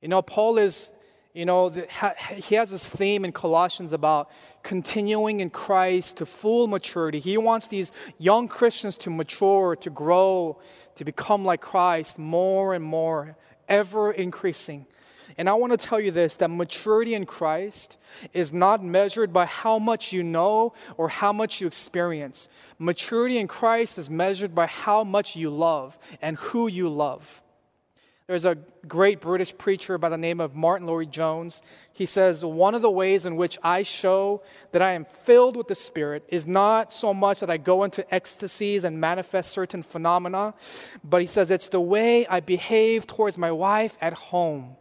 You 0.00 0.08
know, 0.08 0.22
Paul 0.22 0.58
is, 0.58 0.92
you 1.34 1.44
know, 1.44 1.68
he 1.68 2.54
has 2.54 2.70
this 2.70 2.88
theme 2.88 3.24
in 3.24 3.32
Colossians 3.32 3.92
about 3.92 4.30
continuing 4.62 5.40
in 5.40 5.50
Christ 5.50 6.16
to 6.16 6.26
full 6.26 6.66
maturity. 6.66 7.20
He 7.20 7.36
wants 7.36 7.68
these 7.68 7.92
young 8.18 8.48
Christians 8.48 8.96
to 8.98 9.10
mature, 9.10 9.76
to 9.76 9.90
grow, 9.90 10.60
to 10.96 11.04
become 11.04 11.44
like 11.44 11.60
Christ 11.60 12.18
more 12.18 12.74
and 12.74 12.84
more, 12.84 13.36
ever 13.68 14.10
increasing. 14.10 14.86
And 15.38 15.48
I 15.48 15.54
want 15.54 15.72
to 15.72 15.76
tell 15.76 16.00
you 16.00 16.10
this 16.10 16.36
that 16.36 16.48
maturity 16.48 17.14
in 17.14 17.26
Christ 17.26 17.96
is 18.32 18.52
not 18.52 18.84
measured 18.84 19.32
by 19.32 19.46
how 19.46 19.78
much 19.78 20.12
you 20.12 20.22
know 20.22 20.72
or 20.96 21.08
how 21.08 21.32
much 21.32 21.60
you 21.60 21.66
experience. 21.66 22.48
Maturity 22.78 23.38
in 23.38 23.48
Christ 23.48 23.98
is 23.98 24.10
measured 24.10 24.54
by 24.54 24.66
how 24.66 25.04
much 25.04 25.36
you 25.36 25.50
love 25.50 25.98
and 26.20 26.36
who 26.36 26.68
you 26.68 26.88
love. 26.88 27.42
There's 28.30 28.44
a 28.44 28.58
great 28.86 29.20
British 29.20 29.58
preacher 29.58 29.98
by 29.98 30.08
the 30.08 30.16
name 30.16 30.40
of 30.40 30.54
Martyn 30.54 30.86
Lloyd-Jones. 30.86 31.62
He 31.92 32.06
says, 32.06 32.44
One 32.44 32.76
of 32.76 32.80
the 32.80 32.88
ways 32.88 33.26
in 33.26 33.34
which 33.34 33.58
I 33.60 33.82
show 33.82 34.44
that 34.70 34.80
I 34.80 34.92
am 34.92 35.04
filled 35.04 35.56
with 35.56 35.66
the 35.66 35.74
Spirit 35.74 36.24
is 36.28 36.46
not 36.46 36.92
so 36.92 37.12
much 37.12 37.40
that 37.40 37.50
I 37.50 37.56
go 37.56 37.82
into 37.82 38.14
ecstasies 38.14 38.84
and 38.84 39.00
manifest 39.00 39.50
certain 39.50 39.82
phenomena, 39.82 40.54
but 41.02 41.20
he 41.20 41.26
says, 41.26 41.50
It's 41.50 41.70
the 41.70 41.80
way 41.80 42.24
I 42.28 42.38
behave 42.38 43.04
towards 43.04 43.36
my 43.36 43.50
wife 43.50 43.98
at 44.00 44.12
home. 44.12 44.76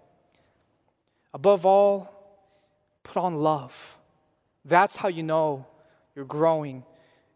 Above 1.33 1.65
all, 1.65 2.11
put 3.03 3.17
on 3.17 3.35
love. 3.35 3.97
That's 4.65 4.97
how 4.97 5.07
you 5.07 5.23
know 5.23 5.65
you're 6.15 6.25
growing 6.25 6.83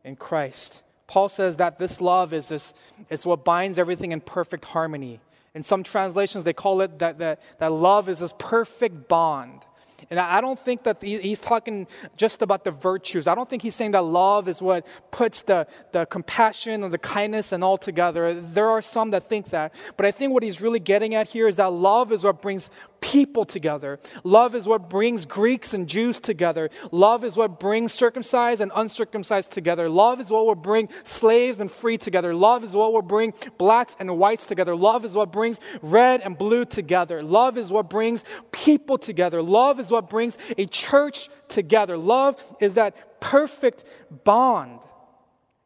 in 0.04 0.16
Christ. 0.16 0.84
Paul 1.08 1.30
says 1.30 1.58
that 1.58 1.78
this 1.78 2.02
love 2.02 2.34
is 2.34 2.50
this, 2.50 2.74
it's 3.10 3.26
what 3.26 3.46
binds 3.46 3.78
everything 3.78 4.12
in 4.12 4.22
perfect 4.22 4.66
harmony. 4.66 5.20
In 5.54 5.62
some 5.62 5.84
translations, 5.84 6.44
they 6.44 6.54
call 6.54 6.82
it 6.82 7.00
that, 7.00 7.20
that, 7.20 7.42
that 7.60 7.72
love 7.72 8.10
is 8.10 8.20
this 8.20 8.34
perfect 8.40 9.08
bond. 9.08 9.62
And 10.10 10.20
I 10.20 10.42
don't 10.42 10.60
think 10.60 10.84
that 10.84 11.02
he's 11.02 11.40
talking 11.40 11.88
just 12.18 12.42
about 12.42 12.64
the 12.64 12.72
virtues. 12.72 13.28
I 13.28 13.36
don't 13.36 13.50
think 13.50 13.62
he's 13.62 13.76
saying 13.76 13.92
that 13.92 14.04
love 14.04 14.48
is 14.48 14.62
what 14.62 14.86
puts 15.12 15.44
the, 15.44 15.68
the 15.92 16.06
compassion 16.06 16.84
and 16.84 16.94
the 16.94 16.98
kindness 16.98 17.52
and 17.52 17.64
all 17.64 17.78
together. 17.78 18.40
There 18.40 18.70
are 18.70 18.82
some 18.82 19.12
that 19.12 19.30
think 19.30 19.50
that. 19.52 19.74
But 19.96 20.06
I 20.06 20.12
think 20.12 20.34
what 20.34 20.44
he's 20.44 20.62
really 20.62 20.80
getting 20.80 21.16
at 21.16 21.30
here 21.30 21.48
is 21.48 21.56
that 21.58 21.72
love 21.72 22.12
is 22.12 22.24
what 22.24 22.42
brings 22.42 22.70
people 23.04 23.44
together. 23.44 24.00
Love 24.24 24.56
is 24.56 24.66
what 24.66 24.90
brings 24.90 25.26
Greeks 25.26 25.74
and 25.74 25.90
Jews 25.90 26.22
together. 26.22 26.70
Love 26.90 27.26
is 27.26 27.36
what 27.36 27.60
brings 27.60 27.92
circumcised 27.92 28.62
and 28.62 28.72
uncircumcised 28.74 29.52
together. 29.52 29.90
Love 29.90 30.22
is 30.22 30.32
what 30.32 30.46
will 30.46 30.56
bring 30.56 30.88
slaves 31.04 31.60
and 31.60 31.70
free 31.70 31.98
together. 31.98 32.34
Love 32.34 32.64
is 32.64 32.74
what 32.74 32.94
will 32.94 33.02
bring 33.02 33.34
blacks 33.58 33.98
and 34.00 34.18
whites 34.18 34.46
together. 34.46 34.74
Love 34.74 35.04
is 35.04 35.16
what 35.16 35.34
brings 35.34 35.60
red 35.82 36.22
and 36.22 36.38
blue 36.38 36.64
together. 36.64 37.22
Love 37.22 37.58
is 37.58 37.74
what 37.74 37.90
brings 37.90 38.24
people 38.54 38.98
together. 38.98 39.44
Love 39.44 39.82
is 39.82 39.92
what 39.92 40.10
brings 40.10 40.38
a 40.58 40.66
church 40.66 41.28
together. 41.50 41.98
Love 41.98 42.42
is 42.62 42.76
that 42.76 43.20
perfect 43.20 43.84
bond. 44.24 44.80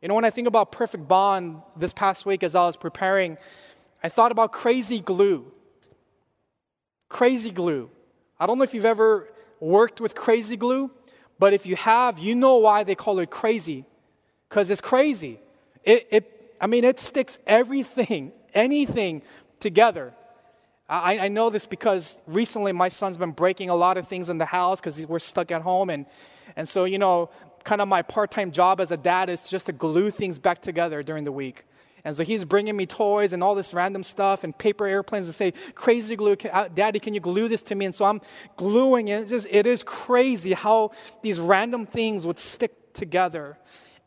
You 0.02 0.08
know, 0.08 0.16
when 0.16 0.26
I 0.26 0.32
think 0.32 0.48
about 0.48 0.72
perfect 0.72 1.08
bond 1.08 1.62
this 1.76 1.94
past 1.94 2.26
week 2.26 2.42
as 2.42 2.56
I 2.56 2.66
was 2.66 2.78
preparing, 2.78 3.38
I 4.02 4.10
thought 4.10 4.32
about 4.32 4.52
crazy 4.52 5.02
glue. 5.02 5.52
Crazy 7.10 7.52
glue. 7.52 7.90
I 8.40 8.46
don't 8.46 8.58
know 8.58 8.64
if 8.64 8.74
you've 8.74 8.86
ever 8.86 9.28
worked 9.60 10.02
with 10.02 10.16
crazy 10.16 10.58
glue, 10.58 10.92
but 11.40 11.54
if 11.54 11.66
you 11.66 11.76
have, 11.76 12.20
you 12.20 12.36
know 12.36 12.58
why 12.58 12.84
they 12.84 12.96
call 12.96 13.20
it 13.20 13.30
crazy. 13.30 13.86
Because 14.50 14.70
it's 14.70 14.82
crazy. 14.82 15.40
It, 15.84 16.08
it, 16.10 16.56
I 16.60 16.68
mean, 16.68 16.84
it 16.84 17.00
sticks 17.00 17.40
everything, 17.46 18.32
anything 18.54 19.22
together. 19.60 20.14
I, 20.90 21.20
I 21.20 21.28
know 21.28 21.50
this 21.50 21.66
because 21.66 22.22
recently 22.28 22.72
my 22.72 22.88
son's 22.88 23.18
been 23.18 23.32
breaking 23.32 23.70
a 23.70 23.76
lot 23.76 23.98
of 23.98 24.08
things 24.08 24.30
in 24.30 24.38
the 24.38 24.46
house 24.46 24.80
because 24.80 25.06
we're 25.06 25.20
stuck 25.20 25.52
at 25.52 25.62
home. 25.62 25.90
And, 25.90 26.06
and 26.56 26.68
so, 26.68 26.86
you 26.86 26.98
know, 26.98 27.30
kind 27.64 27.82
of 27.82 27.88
my 27.88 28.02
part 28.02 28.32
time 28.32 28.52
job 28.52 28.80
as 28.80 28.92
a 28.92 28.98
dad 28.98 29.30
is 29.30 29.50
just 29.50 29.66
to 29.66 29.74
glue 29.74 30.10
things 30.12 30.40
back 30.40 30.62
together 30.62 31.04
during 31.04 31.26
the 31.26 31.32
week. 31.32 31.66
And 32.04 32.16
so 32.16 32.24
he's 32.24 32.46
bringing 32.46 32.76
me 32.76 32.86
toys 32.86 33.34
and 33.34 33.44
all 33.44 33.56
this 33.56 33.74
random 33.74 34.04
stuff 34.04 34.44
and 34.44 34.58
paper 34.58 34.88
airplanes 34.88 35.26
and 35.26 35.36
say, 35.36 35.52
crazy 35.76 36.16
glue, 36.16 36.38
uh, 36.52 36.68
daddy, 36.74 37.00
can 37.00 37.14
you 37.14 37.20
glue 37.20 37.48
this 37.48 37.62
to 37.64 37.76
me? 37.76 37.86
And 37.86 37.96
so 37.96 38.06
I'm 38.06 38.22
gluing 38.56 39.08
it. 39.08 39.22
It's 39.22 39.30
just, 39.30 39.48
it 39.50 39.66
is 39.66 39.84
crazy 39.84 40.54
how 40.54 40.92
these 41.22 41.40
random 41.40 41.86
things 41.86 42.26
would 42.26 42.40
stick 42.40 42.94
together. 42.94 43.58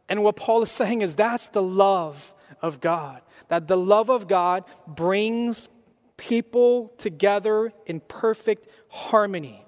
And 0.09 0.24
what 0.24 0.37
Paul 0.37 0.62
is 0.62 0.70
saying 0.70 1.03
is 1.03 1.14
that's 1.14 1.48
the 1.48 1.62
love 1.62 2.35
of 2.62 2.81
God. 2.81 3.22
That 3.48 3.68
the 3.68 3.76
love 3.76 4.09
of 4.09 4.29
God 4.29 4.64
brings 4.87 5.68
people 6.16 6.92
together 6.98 7.72
in 7.87 8.00
perfect 8.00 8.68
harmony. 8.88 9.64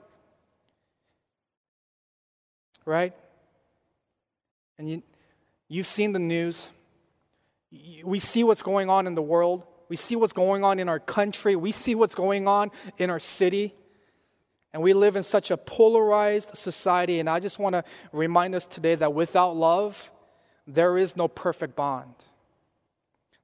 Right? 2.84 3.14
And 4.78 4.88
you, 4.88 5.02
you've 5.68 5.86
seen 5.86 6.12
the 6.12 6.18
news. 6.18 6.68
We 8.04 8.18
see 8.18 8.44
what's 8.44 8.62
going 8.62 8.90
on 8.90 9.06
in 9.06 9.14
the 9.14 9.22
world. 9.22 9.64
We 9.88 9.96
see 9.96 10.16
what's 10.16 10.32
going 10.32 10.64
on 10.64 10.78
in 10.78 10.88
our 10.88 11.00
country. 11.00 11.56
We 11.56 11.72
see 11.72 11.94
what's 11.94 12.14
going 12.14 12.46
on 12.46 12.70
in 12.98 13.10
our 13.10 13.18
city. 13.18 13.74
And 14.72 14.82
we 14.82 14.94
live 14.94 15.16
in 15.16 15.22
such 15.22 15.50
a 15.50 15.56
polarized 15.56 16.56
society. 16.56 17.20
And 17.20 17.28
I 17.28 17.40
just 17.40 17.58
want 17.58 17.74
to 17.74 17.84
remind 18.12 18.54
us 18.54 18.66
today 18.66 18.94
that 18.94 19.12
without 19.14 19.56
love, 19.56 20.10
there 20.66 20.96
is 20.96 21.16
no 21.16 21.28
perfect 21.28 21.76
bond. 21.76 22.14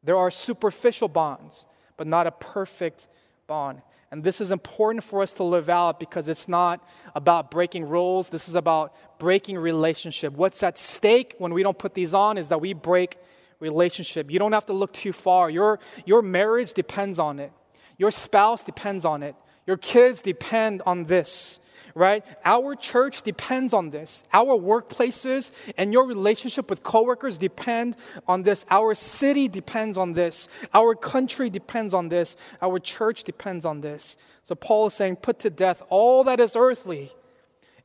There 0.03 0.17
are 0.17 0.31
superficial 0.31 1.09
bonds, 1.09 1.67
but 1.97 2.07
not 2.07 2.27
a 2.27 2.31
perfect 2.31 3.09
bond. 3.47 3.83
And 4.11 4.25
this 4.25 4.41
is 4.41 4.51
important 4.51 5.05
for 5.05 5.21
us 5.21 5.33
to 5.35 5.45
live 5.45 5.69
out 5.69 6.01
because 6.01 6.29
it's 6.29 6.49
not 6.49 6.87
about 7.15 7.51
breaking 7.51 7.87
rules. 7.87 8.31
This 8.31 8.49
is 8.49 8.55
about 8.55 8.95
breaking 9.19 9.59
relationship. 9.59 10.33
What's 10.33 10.63
at 10.63 10.79
stake 10.79 11.35
when 11.39 11.53
we 11.53 11.63
don't 11.63 11.79
put 11.79 11.93
these 11.93 12.15
on 12.15 12.39
is 12.39 12.49
that 12.49 12.61
we 12.61 12.73
break 12.73 13.19
relationship. 13.61 14.31
You 14.31 14.39
don't 14.39 14.53
have 14.53 14.67
to 14.67 14.73
look 14.73 14.93
too 14.93 15.13
far. 15.13 15.51
Your, 15.51 15.79
your 16.05 16.23
marriage 16.23 16.73
depends 16.73 17.19
on 17.19 17.39
it, 17.39 17.53
your 17.97 18.11
spouse 18.11 18.63
depends 18.63 19.05
on 19.05 19.23
it, 19.23 19.35
your 19.67 19.77
kids 19.77 20.23
depend 20.23 20.83
on 20.87 21.05
this 21.05 21.61
right? 21.99 22.25
Our 22.45 22.77
church 22.77 23.23
depends 23.23 23.75
on 23.75 23.91
this. 23.91 24.25
Our 24.33 24.57
workplaces 24.57 25.51
and 25.77 25.93
your 25.93 26.07
relationship 26.07 26.71
with 26.71 26.83
coworkers 26.83 27.39
depend 27.39 27.97
on 28.27 28.45
this. 28.45 28.65
Our 28.71 28.95
city 28.95 29.49
depends 29.49 29.99
on 29.99 30.13
this. 30.13 30.49
Our 30.73 30.95
country 30.95 31.51
depends 31.51 31.95
on 31.95 32.09
this. 32.09 32.37
Our 32.63 32.79
church 32.79 33.25
depends 33.25 33.65
on 33.65 33.81
this. 33.81 34.17
So 34.45 34.55
Paul 34.55 34.87
is 34.87 34.95
saying, 34.95 35.17
put 35.17 35.41
to 35.41 35.51
death 35.51 35.83
all 35.89 36.25
that 36.25 36.39
is 36.41 36.55
earthly 36.57 37.13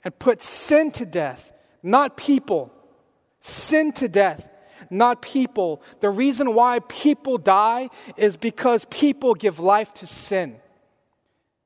and 0.04 0.18
put 0.20 0.42
sin 0.42 0.92
to 0.92 1.06
death, 1.06 1.52
not 1.82 2.16
people. 2.16 2.72
Sin 3.40 3.92
to 3.94 4.08
death, 4.08 4.48
not 4.94 5.22
people. 5.22 5.82
The 6.00 6.10
reason 6.10 6.54
why 6.54 6.80
people 6.88 7.38
die 7.38 7.90
is 8.16 8.38
because 8.38 8.86
people 8.86 9.34
give 9.34 9.60
life 9.60 9.94
to 9.96 10.08
sin. 10.08 10.56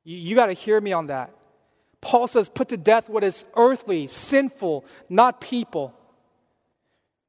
You, 0.04 0.16
you 0.16 0.34
got 0.34 0.46
to 0.46 0.54
hear 0.54 0.80
me 0.80 0.92
on 0.92 1.08
that. 1.08 1.32
Paul 2.00 2.26
says, 2.26 2.48
put 2.48 2.68
to 2.68 2.76
death 2.76 3.08
what 3.08 3.24
is 3.24 3.44
earthly, 3.56 4.06
sinful, 4.06 4.84
not 5.08 5.40
people. 5.40 5.94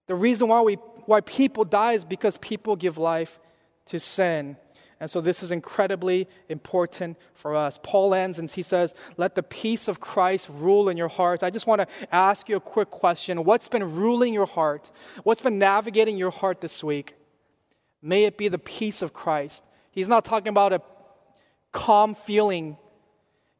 The 0.07 0.15
reason 0.15 0.47
why, 0.47 0.61
we, 0.61 0.75
why 1.05 1.21
people 1.21 1.65
die 1.65 1.93
is 1.93 2.05
because 2.05 2.37
people 2.37 2.75
give 2.75 2.97
life 2.97 3.39
to 3.87 3.99
sin. 3.99 4.57
And 4.99 5.09
so 5.09 5.21
this 5.21 5.41
is 5.41 5.51
incredibly 5.51 6.27
important 6.49 7.17
for 7.33 7.55
us. 7.55 7.79
Paul 7.81 8.13
ends 8.13 8.37
and 8.37 8.49
he 8.49 8.61
says, 8.61 8.93
Let 9.15 9.35
the 9.35 9.43
peace 9.43 9.87
of 9.87 9.99
Christ 9.99 10.49
rule 10.51 10.89
in 10.89 10.97
your 10.97 11.07
hearts. 11.07 11.41
I 11.41 11.49
just 11.49 11.67
want 11.67 11.81
to 11.81 11.87
ask 12.13 12.49
you 12.49 12.57
a 12.57 12.61
quick 12.61 12.89
question. 12.89 13.45
What's 13.45 13.69
been 13.69 13.95
ruling 13.95 14.33
your 14.33 14.45
heart? 14.45 14.91
What's 15.23 15.41
been 15.41 15.57
navigating 15.57 16.17
your 16.17 16.31
heart 16.31 16.59
this 16.59 16.83
week? 16.83 17.15
May 18.01 18.25
it 18.25 18.37
be 18.37 18.49
the 18.49 18.59
peace 18.59 19.01
of 19.01 19.13
Christ. 19.13 19.63
He's 19.91 20.09
not 20.09 20.25
talking 20.25 20.49
about 20.49 20.73
a 20.73 20.81
calm 21.71 22.15
feeling 22.15 22.77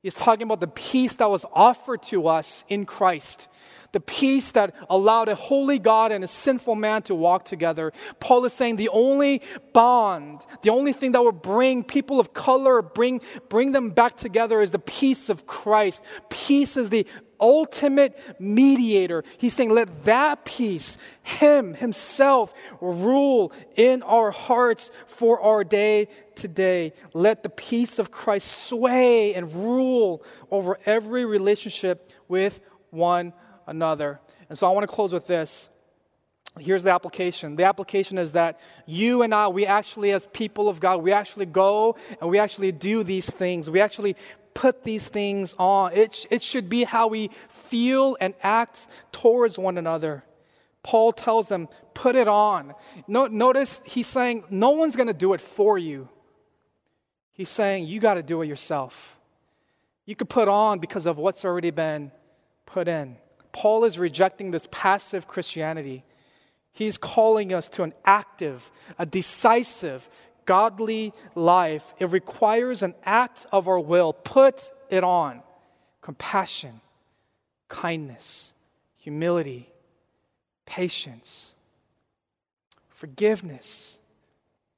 He's 0.02 0.16
talking 0.16 0.44
about 0.44 0.62
the 0.62 0.68
peace 0.68 1.16
that 1.16 1.30
was 1.30 1.46
offered 1.54 2.04
to 2.04 2.28
us 2.28 2.64
in 2.70 2.86
Christ. 2.86 3.50
The 3.92 4.00
peace 4.00 4.52
that 4.52 4.76
allowed 4.90 5.30
a 5.30 5.36
holy 5.36 5.80
God 5.80 6.12
and 6.12 6.24
a 6.24 6.28
sinful 6.28 6.76
man 6.76 7.02
to 7.04 7.16
walk 7.16 7.46
together. 7.46 7.92
Paul 8.20 8.46
is 8.46 8.54
saying 8.54 8.76
the 8.76 8.90
only 8.90 9.42
bond, 9.74 10.46
the 10.62 10.70
only 10.70 10.94
thing 10.94 11.14
that 11.14 11.24
will 11.24 11.32
bring 11.32 11.84
people 11.84 12.20
of 12.20 12.34
color, 12.34 12.82
bring, 12.82 13.22
bring 13.50 13.72
them 13.72 13.90
back 13.90 14.16
together 14.16 14.62
is 14.62 14.72
the 14.72 14.80
peace 14.80 15.30
of 15.30 15.48
Christ. 15.48 16.04
Peace 16.30 16.78
is 16.78 16.90
the 16.90 17.08
ultimate 17.40 18.20
mediator. 18.40 19.24
He's 19.38 19.54
saying, 19.54 19.72
let 19.72 20.04
that 20.06 20.46
peace, 20.46 20.98
Him, 21.24 21.74
Himself, 21.74 22.54
rule 22.82 23.52
in 23.76 24.04
our 24.04 24.32
hearts 24.32 24.92
for 25.08 25.40
our 25.40 25.64
day 25.64 26.10
today. 26.36 26.94
Let 27.14 27.44
the 27.44 27.50
peace 27.50 28.00
of 28.00 28.12
Christ 28.12 28.66
sway 28.66 29.34
and 29.34 29.52
rule 29.54 30.24
over 30.52 30.78
every 30.86 31.26
relationship 31.26 32.12
with 32.28 32.60
one 32.92 33.34
another. 33.70 34.20
And 34.50 34.58
so 34.58 34.68
I 34.68 34.72
want 34.72 34.84
to 34.90 34.94
close 34.94 35.14
with 35.14 35.28
this. 35.28 35.70
Here's 36.60 36.84
the 36.84 36.92
application. 36.92 37.56
The 37.56 37.66
application 37.66 38.18
is 38.18 38.34
that 38.34 38.60
you 38.86 39.22
and 39.22 39.34
I, 39.34 39.48
we 39.48 39.66
actually, 39.66 40.12
as 40.12 40.28
people 40.28 40.68
of 40.68 40.80
God, 40.80 41.04
we 41.04 41.14
actually 41.14 41.46
go 41.46 41.96
and 42.20 42.30
we 42.30 42.40
actually 42.40 42.72
do 42.72 43.04
these 43.04 43.30
things. 43.30 43.70
We 43.70 43.80
actually 43.80 44.16
put 44.54 44.84
these 44.84 45.08
things 45.08 45.56
on. 45.58 45.94
It, 45.94 46.26
it 46.30 46.42
should 46.42 46.68
be 46.68 46.84
how 46.84 47.08
we 47.08 47.30
feel 47.48 48.18
and 48.20 48.34
act 48.42 48.88
towards 49.12 49.58
one 49.58 49.78
another. 49.78 50.24
Paul 50.84 51.14
tells 51.14 51.48
them, 51.48 51.70
put 51.94 52.16
it 52.16 52.28
on. 52.28 52.74
No, 53.08 53.28
notice 53.28 53.82
he's 53.86 54.08
saying, 54.08 54.44
no 54.50 54.72
one's 54.72 54.96
going 54.96 55.08
to 55.08 55.14
do 55.14 55.34
it 55.34 55.42
for 55.42 55.78
you. 55.78 56.10
He's 57.32 57.50
saying, 57.50 57.86
you 57.86 58.00
got 58.00 58.16
to 58.16 58.24
do 58.24 58.42
it 58.42 58.48
yourself. 58.48 59.18
You 60.06 60.16
could 60.16 60.30
put 60.30 60.48
on 60.48 60.80
because 60.80 61.06
of 61.06 61.18
what's 61.18 61.46
already 61.46 61.72
been 61.72 62.12
put 62.66 62.88
in. 62.88 63.18
Paul 63.52 63.86
is 63.86 64.00
rejecting 64.00 64.52
this 64.52 64.68
passive 64.72 65.28
Christianity. 65.28 66.04
He's 66.72 66.98
calling 66.98 67.54
us 67.54 67.68
to 67.70 67.84
an 67.84 67.94
active, 68.06 68.72
a 68.98 69.06
decisive, 69.06 70.10
godly 70.46 71.14
life. 71.36 71.94
It 72.00 72.12
requires 72.12 72.84
an 72.84 72.96
act 73.04 73.46
of 73.52 73.68
our 73.68 73.80
will. 73.80 74.14
Put 74.14 74.72
it 74.90 75.04
on 75.04 75.42
compassion, 76.02 76.82
kindness, 77.68 78.54
humility, 79.00 79.70
patience, 80.66 81.56
forgiveness, 82.90 83.98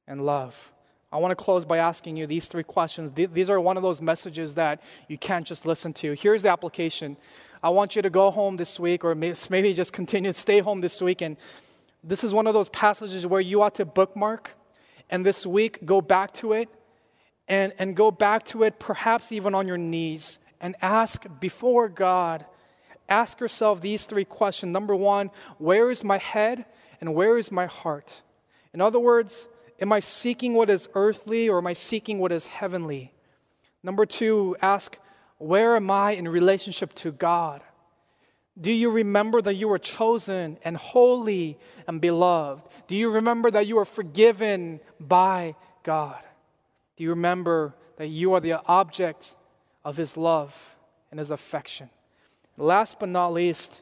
and 0.07 0.25
love. 0.25 0.71
I 1.11 1.17
want 1.17 1.31
to 1.31 1.35
close 1.35 1.65
by 1.65 1.77
asking 1.77 2.15
you 2.15 2.25
these 2.25 2.47
three 2.47 2.63
questions. 2.63 3.11
These 3.11 3.49
are 3.49 3.59
one 3.59 3.75
of 3.75 3.83
those 3.83 4.01
messages 4.01 4.55
that 4.55 4.81
you 5.09 5.17
can't 5.17 5.45
just 5.45 5.65
listen 5.65 5.91
to. 5.95 6.13
Here's 6.13 6.43
the 6.43 6.49
application. 6.49 7.17
I 7.63 7.69
want 7.69 7.95
you 7.95 8.01
to 8.01 8.09
go 8.09 8.31
home 8.31 8.57
this 8.57 8.79
week, 8.79 9.03
or 9.03 9.13
maybe 9.15 9.73
just 9.73 9.93
continue 9.93 10.33
to 10.33 10.39
stay 10.39 10.59
home 10.59 10.81
this 10.81 11.01
week. 11.01 11.21
And 11.21 11.37
this 12.03 12.23
is 12.23 12.33
one 12.33 12.47
of 12.47 12.53
those 12.53 12.69
passages 12.69 13.25
where 13.27 13.41
you 13.41 13.61
ought 13.61 13.75
to 13.75 13.85
bookmark 13.85 14.51
and 15.09 15.25
this 15.25 15.45
week 15.45 15.85
go 15.85 16.01
back 16.01 16.33
to 16.35 16.53
it 16.53 16.69
and, 17.47 17.73
and 17.77 17.95
go 17.95 18.11
back 18.11 18.45
to 18.45 18.63
it, 18.63 18.79
perhaps 18.79 19.31
even 19.31 19.53
on 19.53 19.67
your 19.67 19.77
knees, 19.77 20.39
and 20.59 20.75
ask 20.81 21.25
before 21.39 21.89
God. 21.89 22.45
Ask 23.09 23.39
yourself 23.39 23.81
these 23.81 24.05
three 24.05 24.25
questions. 24.25 24.71
Number 24.71 24.95
one, 24.95 25.31
where 25.57 25.91
is 25.91 26.03
my 26.03 26.17
head 26.17 26.65
and 27.01 27.13
where 27.13 27.37
is 27.37 27.51
my 27.51 27.65
heart? 27.65 28.23
In 28.73 28.79
other 28.79 28.99
words, 28.99 29.49
Am 29.81 29.91
I 29.91 29.99
seeking 29.99 30.53
what 30.53 30.69
is 30.69 30.87
earthly 30.93 31.49
or 31.49 31.57
am 31.57 31.65
I 31.65 31.73
seeking 31.73 32.19
what 32.19 32.31
is 32.31 32.45
heavenly? 32.45 33.13
Number 33.81 34.05
two, 34.05 34.55
ask, 34.61 34.99
where 35.41 35.75
am 35.75 35.89
I 35.89 36.11
in 36.11 36.27
relationship 36.27 36.93
to 36.95 37.11
God? 37.11 37.61
Do 38.59 38.71
you 38.71 38.91
remember 38.91 39.41
that 39.41 39.55
you 39.55 39.67
were 39.67 39.79
chosen 39.79 40.57
and 40.63 40.77
holy 40.77 41.57
and 41.87 41.99
beloved? 41.99 42.63
Do 42.87 42.95
you 42.95 43.09
remember 43.09 43.49
that 43.51 43.65
you 43.65 43.77
are 43.79 43.85
forgiven 43.85 44.79
by 44.99 45.55
God? 45.83 46.19
Do 46.95 47.03
you 47.03 47.09
remember 47.09 47.73
that 47.97 48.07
you 48.07 48.33
are 48.33 48.39
the 48.39 48.63
object 48.65 49.35
of 49.83 49.97
His 49.97 50.15
love 50.15 50.75
and 51.09 51.19
His 51.19 51.31
affection? 51.31 51.89
Last 52.57 52.99
but 52.99 53.09
not 53.09 53.33
least, 53.33 53.81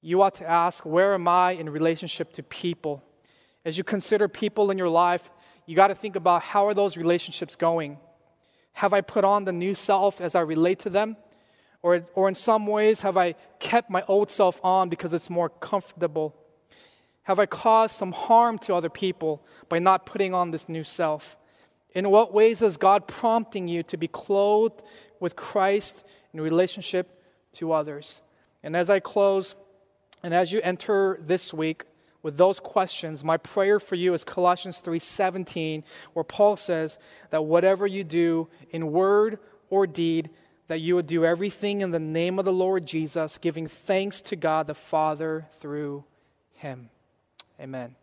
you 0.00 0.22
ought 0.22 0.36
to 0.36 0.48
ask, 0.48 0.84
where 0.84 1.14
am 1.14 1.26
I 1.26 1.52
in 1.52 1.68
relationship 1.68 2.32
to 2.34 2.42
people? 2.42 3.02
As 3.64 3.76
you 3.76 3.82
consider 3.82 4.28
people 4.28 4.70
in 4.70 4.78
your 4.78 4.88
life, 4.88 5.30
you 5.66 5.74
got 5.74 5.88
to 5.88 5.94
think 5.94 6.14
about 6.14 6.42
how 6.42 6.66
are 6.66 6.74
those 6.74 6.96
relationships 6.96 7.56
going? 7.56 7.98
Have 8.78 8.92
I 8.92 9.00
put 9.00 9.24
on 9.24 9.44
the 9.44 9.50
new 9.50 9.74
self 9.74 10.20
as 10.20 10.36
I 10.36 10.40
relate 10.40 10.78
to 10.80 10.90
them? 10.90 11.16
Or, 11.82 12.00
or 12.14 12.28
in 12.28 12.36
some 12.36 12.64
ways, 12.64 13.00
have 13.00 13.16
I 13.16 13.34
kept 13.58 13.90
my 13.90 14.04
old 14.06 14.30
self 14.30 14.60
on 14.62 14.88
because 14.88 15.12
it's 15.12 15.28
more 15.28 15.48
comfortable? 15.48 16.36
Have 17.24 17.40
I 17.40 17.46
caused 17.46 17.96
some 17.96 18.12
harm 18.12 18.56
to 18.60 18.76
other 18.76 18.88
people 18.88 19.44
by 19.68 19.80
not 19.80 20.06
putting 20.06 20.32
on 20.32 20.52
this 20.52 20.68
new 20.68 20.84
self? 20.84 21.36
In 21.92 22.08
what 22.10 22.32
ways 22.32 22.62
is 22.62 22.76
God 22.76 23.08
prompting 23.08 23.66
you 23.66 23.82
to 23.82 23.96
be 23.96 24.06
clothed 24.06 24.84
with 25.18 25.34
Christ 25.34 26.04
in 26.32 26.40
relationship 26.40 27.20
to 27.54 27.72
others? 27.72 28.22
And 28.62 28.76
as 28.76 28.90
I 28.90 29.00
close, 29.00 29.56
and 30.22 30.32
as 30.32 30.52
you 30.52 30.60
enter 30.62 31.18
this 31.20 31.52
week 31.52 31.82
with 32.28 32.36
those 32.36 32.60
questions, 32.60 33.24
my 33.24 33.38
prayer 33.38 33.80
for 33.80 33.94
you 33.94 34.12
is 34.12 34.22
Colossians 34.22 34.80
3:17, 34.80 35.82
where 36.12 36.24
Paul 36.24 36.56
says 36.56 36.98
that 37.30 37.46
whatever 37.46 37.86
you 37.86 38.04
do 38.04 38.48
in 38.68 38.92
word 38.92 39.38
or 39.70 39.86
deed, 39.86 40.28
that 40.66 40.80
you 40.80 40.94
would 40.94 41.06
do 41.06 41.24
everything 41.24 41.80
in 41.80 41.90
the 41.90 41.98
name 41.98 42.38
of 42.38 42.44
the 42.44 42.52
Lord 42.52 42.84
Jesus, 42.84 43.38
giving 43.38 43.66
thanks 43.66 44.20
to 44.20 44.36
God 44.36 44.66
the 44.66 44.74
Father 44.74 45.48
through 45.58 46.04
him. 46.52 46.90
Amen. 47.58 47.96